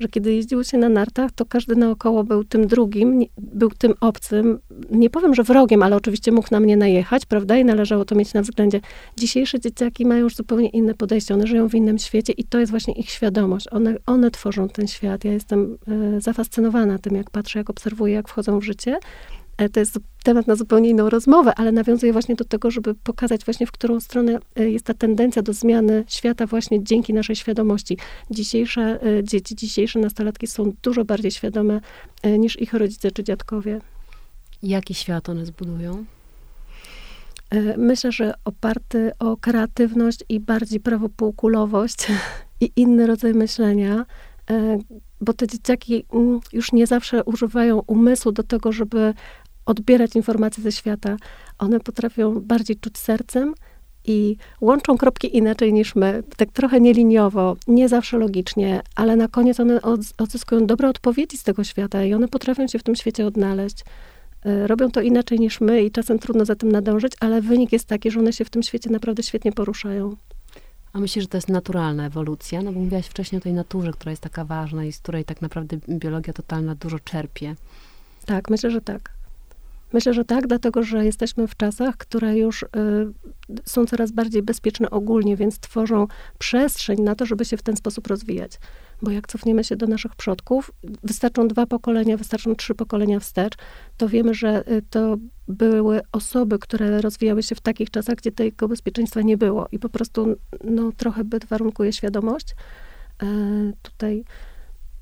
[0.00, 4.58] że kiedy jeździło się na nartach, to każdy naokoło był tym drugim, był tym obcym.
[4.90, 7.58] Nie powiem, że wrogiem, ale oczywiście mógł na mnie najechać, prawda?
[7.58, 8.80] I należało to mieć na względzie.
[9.16, 11.34] Dzisiejsze dzieciaki mają już zupełnie inne podejście.
[11.34, 13.66] One żyją w innym świecie i to jest właśnie ich świadomość.
[13.70, 15.24] One, one tworzą ten świat.
[15.24, 18.98] Ja jestem e, zafascynowana tym, jak patrzę, jak obserwuję, jak wchodzą w życie.
[19.58, 23.44] E, to jest temat na zupełnie inną rozmowę, ale nawiązuje właśnie do tego, żeby pokazać
[23.44, 27.98] właśnie, w którą stronę e, jest ta tendencja do zmiany świata właśnie dzięki naszej świadomości.
[28.30, 31.80] Dzisiejsze e, dzieci, dzisiejsze nastolatki są dużo bardziej świadome
[32.38, 33.80] niż ich rodzice czy dziadkowie.
[34.62, 36.04] Jaki świat one zbudują?
[37.76, 41.96] Myślę, że oparty o kreatywność i bardziej prawopółkulowość
[42.60, 44.06] i inny rodzaj myślenia,
[45.20, 49.14] bo te dzieciaki mm, już nie zawsze używają umysłu do tego, żeby
[49.68, 51.16] odbierać informacje ze świata.
[51.58, 53.54] One potrafią bardziej czuć sercem
[54.04, 59.60] i łączą kropki inaczej niż my, tak trochę nieliniowo, nie zawsze logicznie, ale na koniec
[59.60, 59.80] one
[60.18, 63.84] odzyskują dobre odpowiedzi z tego świata i one potrafią się w tym świecie odnaleźć.
[64.44, 67.86] E, robią to inaczej niż my i czasem trudno za tym nadążyć, ale wynik jest
[67.86, 70.16] taki, że one się w tym świecie naprawdę świetnie poruszają.
[70.92, 72.62] A myślisz, że to jest naturalna ewolucja?
[72.62, 75.42] No bo mówiłaś wcześniej o tej naturze, która jest taka ważna i z której tak
[75.42, 77.56] naprawdę biologia totalna dużo czerpie.
[78.26, 79.17] Tak, myślę, że tak.
[79.92, 82.66] Myślę, że tak, dlatego że jesteśmy w czasach, które już y,
[83.64, 86.06] są coraz bardziej bezpieczne ogólnie, więc tworzą
[86.38, 88.52] przestrzeń na to, żeby się w ten sposób rozwijać.
[89.02, 90.70] Bo jak cofniemy się do naszych przodków,
[91.02, 93.54] wystarczą dwa pokolenia, wystarczą trzy pokolenia wstecz,
[93.96, 95.16] to wiemy, że y, to
[95.48, 99.66] były osoby, które rozwijały się w takich czasach, gdzie tego bezpieczeństwa nie było.
[99.72, 102.54] I po prostu no, trochę byt warunkuje świadomość.
[103.22, 103.26] E,
[103.82, 104.24] tutaj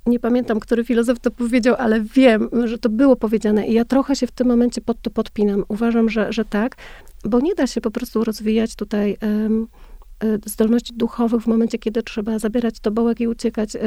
[0.07, 4.16] nie pamiętam, który filozof to powiedział, ale wiem, że to było powiedziane i ja trochę
[4.16, 5.64] się w tym momencie pod to podpinam.
[5.69, 6.77] Uważam, że, że tak,
[7.25, 9.66] bo nie da się po prostu rozwijać tutaj um,
[10.47, 13.81] zdolności duchowych w momencie, kiedy trzeba zabierać tobołek i uciekać e,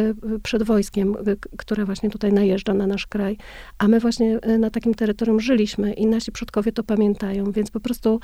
[0.43, 1.15] przed wojskiem,
[1.57, 3.37] które właśnie tutaj najeżdża na nasz kraj.
[3.77, 8.19] A my właśnie na takim terytorium żyliśmy i nasi przodkowie to pamiętają, więc po prostu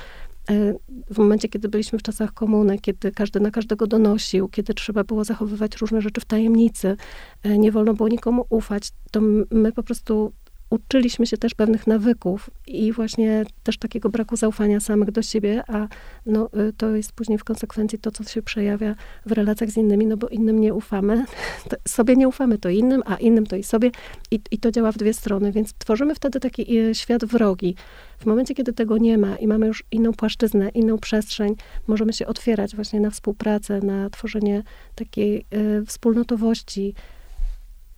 [1.10, 5.24] w momencie, kiedy byliśmy w czasach komuny, kiedy każdy na każdego donosił, kiedy trzeba było
[5.24, 6.96] zachowywać różne rzeczy w tajemnicy,
[7.44, 10.32] nie wolno było nikomu ufać, to my po prostu
[10.70, 15.88] uczyliśmy się też pewnych nawyków i właśnie też takiego braku zaufania samych do siebie, a
[16.26, 18.94] no, y, to jest później w konsekwencji to, co się przejawia
[19.26, 21.24] w relacjach z innymi, no bo innym nie ufamy.
[21.88, 23.90] sobie nie ufamy, to innym, a innym to i sobie
[24.30, 27.76] i, i to działa w dwie strony, więc tworzymy wtedy taki y, świat wrogi.
[28.18, 31.54] W momencie, kiedy tego nie ma i mamy już inną płaszczyznę, inną przestrzeń,
[31.86, 34.62] możemy się otwierać właśnie na współpracę, na tworzenie
[34.94, 36.94] takiej y, wspólnotowości,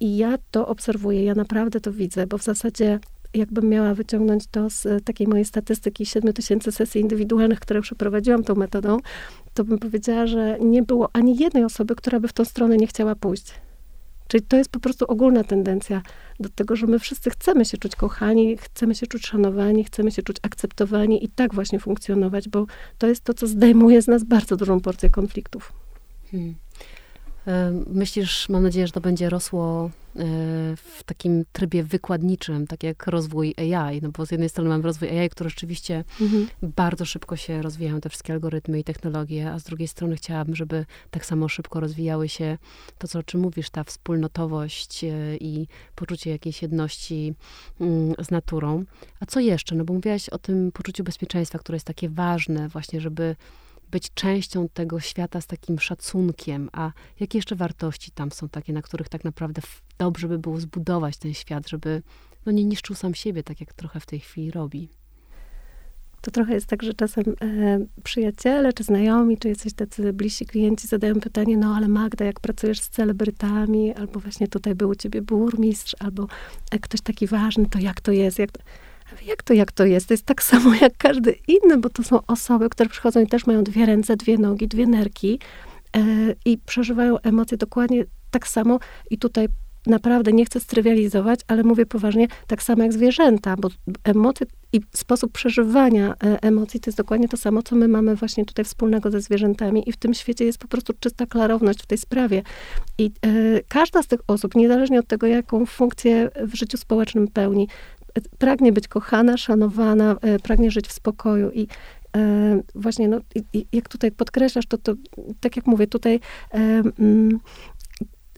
[0.01, 3.01] i ja to obserwuję, ja naprawdę to widzę, bo w zasadzie
[3.35, 8.55] jakbym miała wyciągnąć to z takiej mojej statystyki 7 tysięcy sesji indywidualnych, które przeprowadziłam tą
[8.55, 8.99] metodą,
[9.55, 12.87] to bym powiedziała, że nie było ani jednej osoby, która by w tą stronę nie
[12.87, 13.55] chciała pójść.
[14.29, 16.03] Czyli to jest po prostu ogólna tendencja
[16.41, 20.23] do tego, że my wszyscy chcemy się czuć kochani, chcemy się czuć szanowani, chcemy się
[20.23, 22.67] czuć akceptowani i tak właśnie funkcjonować, bo
[22.99, 25.73] to jest to, co zdejmuje z nas bardzo dużą porcję konfliktów.
[26.31, 26.55] Hmm.
[27.87, 29.91] Myślisz, mam nadzieję, że to będzie rosło e,
[30.77, 35.09] w takim trybie wykładniczym, tak jak rozwój AI, no bo z jednej strony mamy rozwój
[35.09, 36.49] AI, który rzeczywiście mhm.
[36.63, 40.87] bardzo szybko się rozwijają te wszystkie algorytmy i technologie, a z drugiej strony chciałabym, żeby
[41.11, 42.59] tak samo szybko rozwijały się
[42.99, 47.35] to, co, o czym mówisz, ta wspólnotowość e, i poczucie jakiejś jedności
[47.81, 48.85] mm, z naturą.
[49.21, 49.75] A co jeszcze?
[49.75, 53.37] No bo mówiłaś o tym poczuciu bezpieczeństwa, które jest takie ważne właśnie, żeby
[53.91, 58.83] być częścią tego świata z takim szacunkiem, a jakie jeszcze wartości tam są takie, na
[58.83, 59.63] których tak naprawdę
[59.99, 62.03] dobrze by było zbudować ten świat, żeby
[62.47, 64.89] no, nie niszczył sam siebie, tak jak trochę w tej chwili robi.
[66.21, 70.89] To trochę jest tak, że czasem e, przyjaciele, czy znajomi, czy jacyś tacy bliżsi klienci
[70.89, 75.23] zadają pytanie, no ale Magda, jak pracujesz z celebrytami, albo właśnie tutaj był u ciebie
[75.23, 76.27] burmistrz, albo
[76.71, 78.39] e, ktoś taki ważny, to jak to jest?
[78.39, 78.61] Jak to?
[79.27, 80.09] Jak to, jak to jest?
[80.09, 83.47] To jest tak samo jak każdy inny, bo to są osoby, które przychodzą i też
[83.47, 85.39] mają dwie ręce, dwie nogi, dwie nerki
[85.97, 86.01] e,
[86.45, 88.79] i przeżywają emocje dokładnie tak samo.
[89.11, 89.49] I tutaj
[89.87, 93.69] naprawdę nie chcę strywializować, ale mówię poważnie, tak samo jak zwierzęta, bo
[94.05, 98.45] emocje i sposób przeżywania e, emocji to jest dokładnie to samo, co my mamy właśnie
[98.45, 101.99] tutaj wspólnego ze zwierzętami i w tym świecie jest po prostu czysta klarowność w tej
[101.99, 102.43] sprawie.
[102.99, 103.31] I e,
[103.69, 107.69] każda z tych osób, niezależnie od tego, jaką funkcję w życiu społecznym pełni,
[108.39, 111.67] pragnie być kochana, szanowana, e, pragnie żyć w spokoju i
[112.17, 113.21] e, właśnie, no,
[113.73, 114.95] jak tutaj podkreślasz, to, to
[115.41, 116.21] tak jak mówię, tutaj
[116.53, 117.41] mm,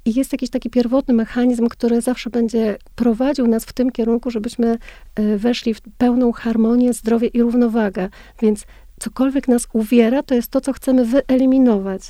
[0.07, 4.79] jest jakiś taki pierwotny mechanizm, który zawsze będzie prowadził nas w tym kierunku, żebyśmy
[5.15, 8.09] e, weszli w pełną harmonię, zdrowie i równowagę.
[8.43, 8.67] Więc
[9.01, 12.03] cokolwiek nas uwiera, to jest to, co chcemy wyeliminować.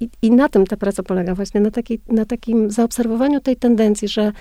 [0.00, 4.08] I, I, na tym ta praca polega właśnie, na, taki, na takim zaobserwowaniu tej tendencji,
[4.08, 4.32] że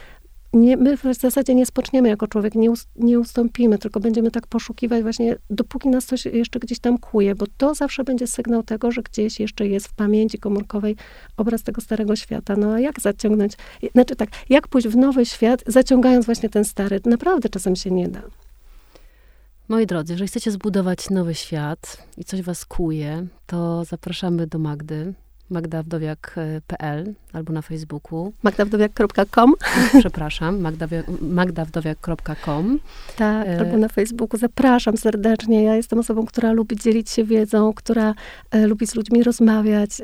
[0.53, 5.03] nie, my w zasadzie nie spoczniemy jako człowiek, nie, nie ustąpimy, tylko będziemy tak poszukiwać
[5.03, 9.01] właśnie, dopóki nas coś jeszcze gdzieś tam kuje, bo to zawsze będzie sygnał tego, że
[9.01, 10.95] gdzieś jeszcze jest w pamięci komórkowej
[11.37, 12.55] obraz tego starego świata.
[12.57, 13.53] No a jak zaciągnąć,
[13.91, 16.99] znaczy tak, jak pójść w nowy świat, zaciągając właśnie ten stary?
[17.05, 18.21] Naprawdę czasem się nie da.
[19.67, 25.13] Moi drodzy, jeżeli chcecie zbudować nowy świat i coś was kuje, to zapraszamy do Magdy
[25.49, 28.33] magdawdowiak.pl albo na Facebooku.
[28.43, 29.53] magdawdowiak.com
[29.99, 30.59] Przepraszam,
[31.21, 32.79] magdawdowiak.com.
[33.15, 33.59] Tak, e...
[33.59, 34.39] albo na Facebooku.
[34.39, 35.63] Zapraszam serdecznie.
[35.63, 38.13] Ja jestem osobą, która lubi dzielić się wiedzą, która
[38.51, 40.01] e, lubi z ludźmi rozmawiać.
[40.01, 40.03] E,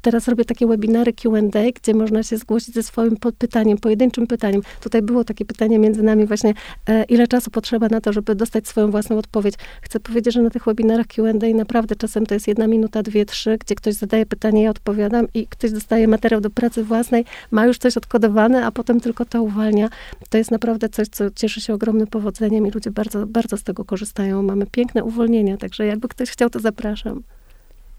[0.00, 4.62] teraz robię takie webinary Q&A, gdzie można się zgłosić ze swoim pytaniem, pojedynczym pytaniem.
[4.80, 6.54] Tutaj było takie pytanie między nami właśnie,
[6.88, 9.54] e, ile czasu potrzeba na to, żeby dostać swoją własną odpowiedź.
[9.82, 13.58] Chcę powiedzieć, że na tych webinarach Q&A naprawdę czasem to jest jedna minuta, dwie, trzy,
[13.58, 14.87] gdzie ktoś zadaje pytanie, ja odpowiadam
[15.34, 19.42] i ktoś dostaje materiał do pracy własnej, ma już coś odkodowane, a potem tylko to
[19.42, 19.88] uwalnia.
[20.30, 23.84] To jest naprawdę coś, co cieszy się ogromnym powodzeniem i ludzie bardzo, bardzo z tego
[23.84, 24.42] korzystają.
[24.42, 27.22] Mamy piękne uwolnienia, także jakby ktoś chciał, to zapraszam.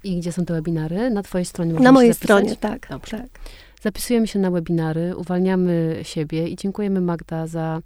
[0.04, 1.10] I gdzie są te webinary?
[1.10, 2.88] Na twojej stronie Na mojej stronie, tak.
[2.90, 3.18] Dobrze.
[3.18, 3.30] tak.
[3.82, 7.82] Zapisujemy się na webinary, uwalniamy siebie i dziękujemy Magda za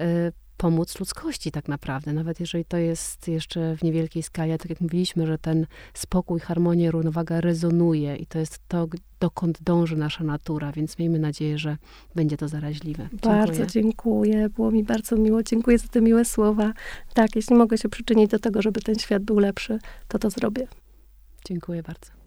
[0.00, 4.80] y, pomóc ludzkości tak naprawdę, nawet jeżeli to jest jeszcze w niewielkiej skali, tak jak
[4.80, 8.86] mówiliśmy, że ten spokój, harmonia, równowaga rezonuje i to jest to,
[9.20, 11.76] dokąd dąży nasza natura, więc miejmy nadzieję, że
[12.14, 13.08] będzie to zaraźliwe.
[13.10, 13.34] Dziękuję.
[13.34, 16.72] Bardzo dziękuję, było mi bardzo miło, dziękuję za te miłe słowa.
[17.14, 20.66] Tak, jeśli mogę się przyczynić do tego, żeby ten świat był lepszy, to to zrobię.
[21.44, 22.19] Dziękuję bardzo.